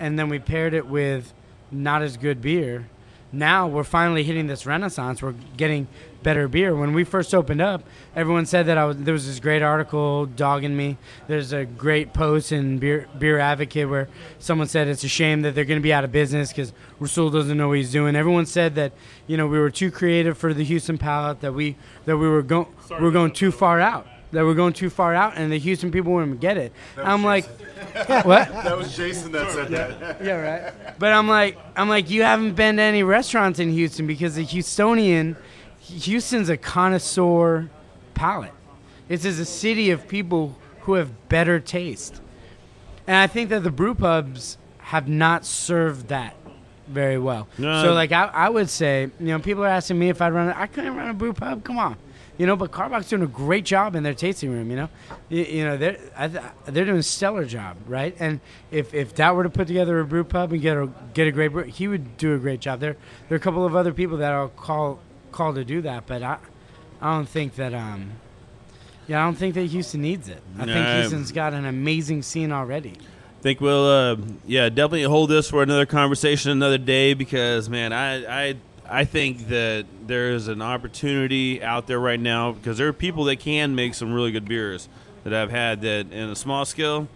[0.00, 1.34] and then we paired it with
[1.70, 2.88] not as good beer.
[3.32, 5.22] Now we're finally hitting this renaissance.
[5.22, 5.88] We're getting
[6.22, 6.74] better beer.
[6.74, 7.82] When we first opened up,
[8.14, 10.96] everyone said that I was, there was this great article dogging me.
[11.26, 14.08] There's a great post in Beer, Beer Advocate where
[14.38, 17.32] someone said it's a shame that they're going to be out of business because Rassul
[17.32, 18.16] doesn't know what he's doing.
[18.16, 18.92] Everyone said that
[19.26, 21.40] you know we were too creative for the Houston palate.
[21.40, 24.06] That we that we were going we were going too far out.
[24.32, 26.72] That we're going too far out, and the Houston people wouldn't get it.
[26.96, 27.44] I'm like,
[28.24, 28.48] what?
[28.48, 30.24] That was Jason that said that.
[30.24, 30.98] Yeah, right.
[30.98, 34.46] But I'm like, I'm like, you haven't been to any restaurants in Houston because the
[34.46, 35.36] Houstonian,
[35.92, 37.70] Houston's a connoisseur
[38.14, 38.52] palate.
[39.08, 42.20] It's is a city of people who have better taste,
[43.06, 46.36] and I think that the brew pubs have not served that
[46.88, 47.48] very well.
[47.58, 47.82] No.
[47.82, 50.48] So like, I, I would say, you know, people are asking me if I'd run.
[50.48, 50.56] it.
[50.56, 51.64] I couldn't run a brew pub.
[51.64, 51.96] Come on.
[52.38, 54.70] You know, but Karbach's doing a great job in their tasting room.
[54.70, 54.88] You know,
[55.28, 58.16] you, you know they're I, they're doing a stellar job, right?
[58.18, 58.40] And
[58.70, 61.32] if if that were to put together a brew pub and get a get a
[61.32, 62.80] great brew, he would do a great job.
[62.80, 62.96] There
[63.28, 64.98] there are a couple of other people that I'll call
[65.32, 66.38] call to do that, but I
[67.00, 68.12] I don't think that um
[69.08, 70.42] yeah I don't think that Houston needs it.
[70.58, 70.86] I think.
[70.86, 72.94] Houston's got an amazing scene already.
[73.40, 74.16] think we'll uh,
[74.46, 78.56] yeah definitely hold this for another conversation another day because man I I
[78.88, 83.36] I think that there's an opportunity out there right now because there are people that
[83.40, 84.88] can make some really good beers
[85.24, 87.08] that I've had that in a small scale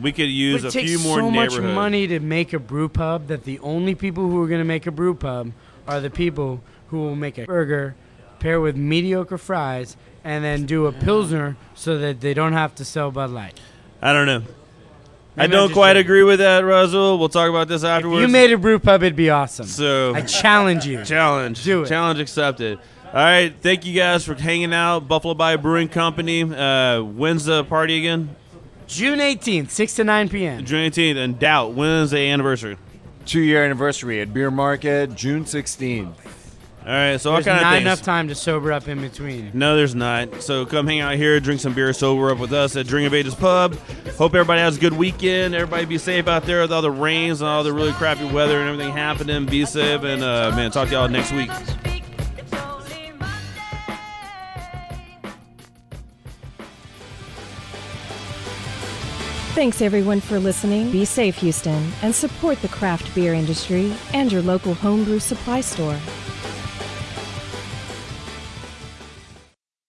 [0.00, 2.88] we could use a it takes few more so much money to make a brew
[2.88, 5.52] pub that the only people who are going to make a brew pub
[5.86, 6.60] are the people
[6.90, 7.94] who will make a burger,
[8.38, 12.84] pair with mediocre fries, and then do a pilsner so that they don't have to
[12.84, 13.58] sell Bud Light.
[14.02, 14.42] I don't know.
[15.36, 16.06] I Maybe I'm don't just quite joking.
[16.06, 17.18] agree with that, Russell.
[17.18, 18.20] We'll talk about this afterwards.
[18.22, 19.66] You made a brew pub, it'd be awesome.
[19.66, 21.04] So I challenge you.
[21.04, 21.62] Challenge.
[21.62, 21.88] Do it.
[21.88, 22.78] Challenge accepted.
[23.06, 23.52] All right.
[23.60, 25.08] Thank you guys for hanging out.
[25.08, 26.42] Buffalo Bayou Brewing Company.
[26.42, 28.34] Uh, when's the party again?
[28.86, 30.64] June 18th, 6 to 9 p.m.
[30.64, 31.16] June 18th.
[31.16, 31.74] And doubt.
[31.74, 32.76] When's the anniversary?
[33.26, 36.14] Two year anniversary at Beer Market, June 16th.
[36.90, 37.20] All right.
[37.20, 37.82] So all There's kind of not things.
[37.82, 39.52] enough time to sober up in between.
[39.54, 40.42] No, there's not.
[40.42, 43.14] So come hang out here, drink some beer, sober up with us at Drink of
[43.14, 43.76] Ages Pub.
[44.18, 45.54] Hope everybody has a good weekend.
[45.54, 48.58] Everybody be safe out there with all the rains and all the really crappy weather
[48.58, 49.46] and everything happening.
[49.46, 51.48] Be safe and uh, man, talk to y'all next week.
[59.54, 60.90] Thanks everyone for listening.
[60.90, 66.00] Be safe, Houston, and support the craft beer industry and your local homebrew supply store.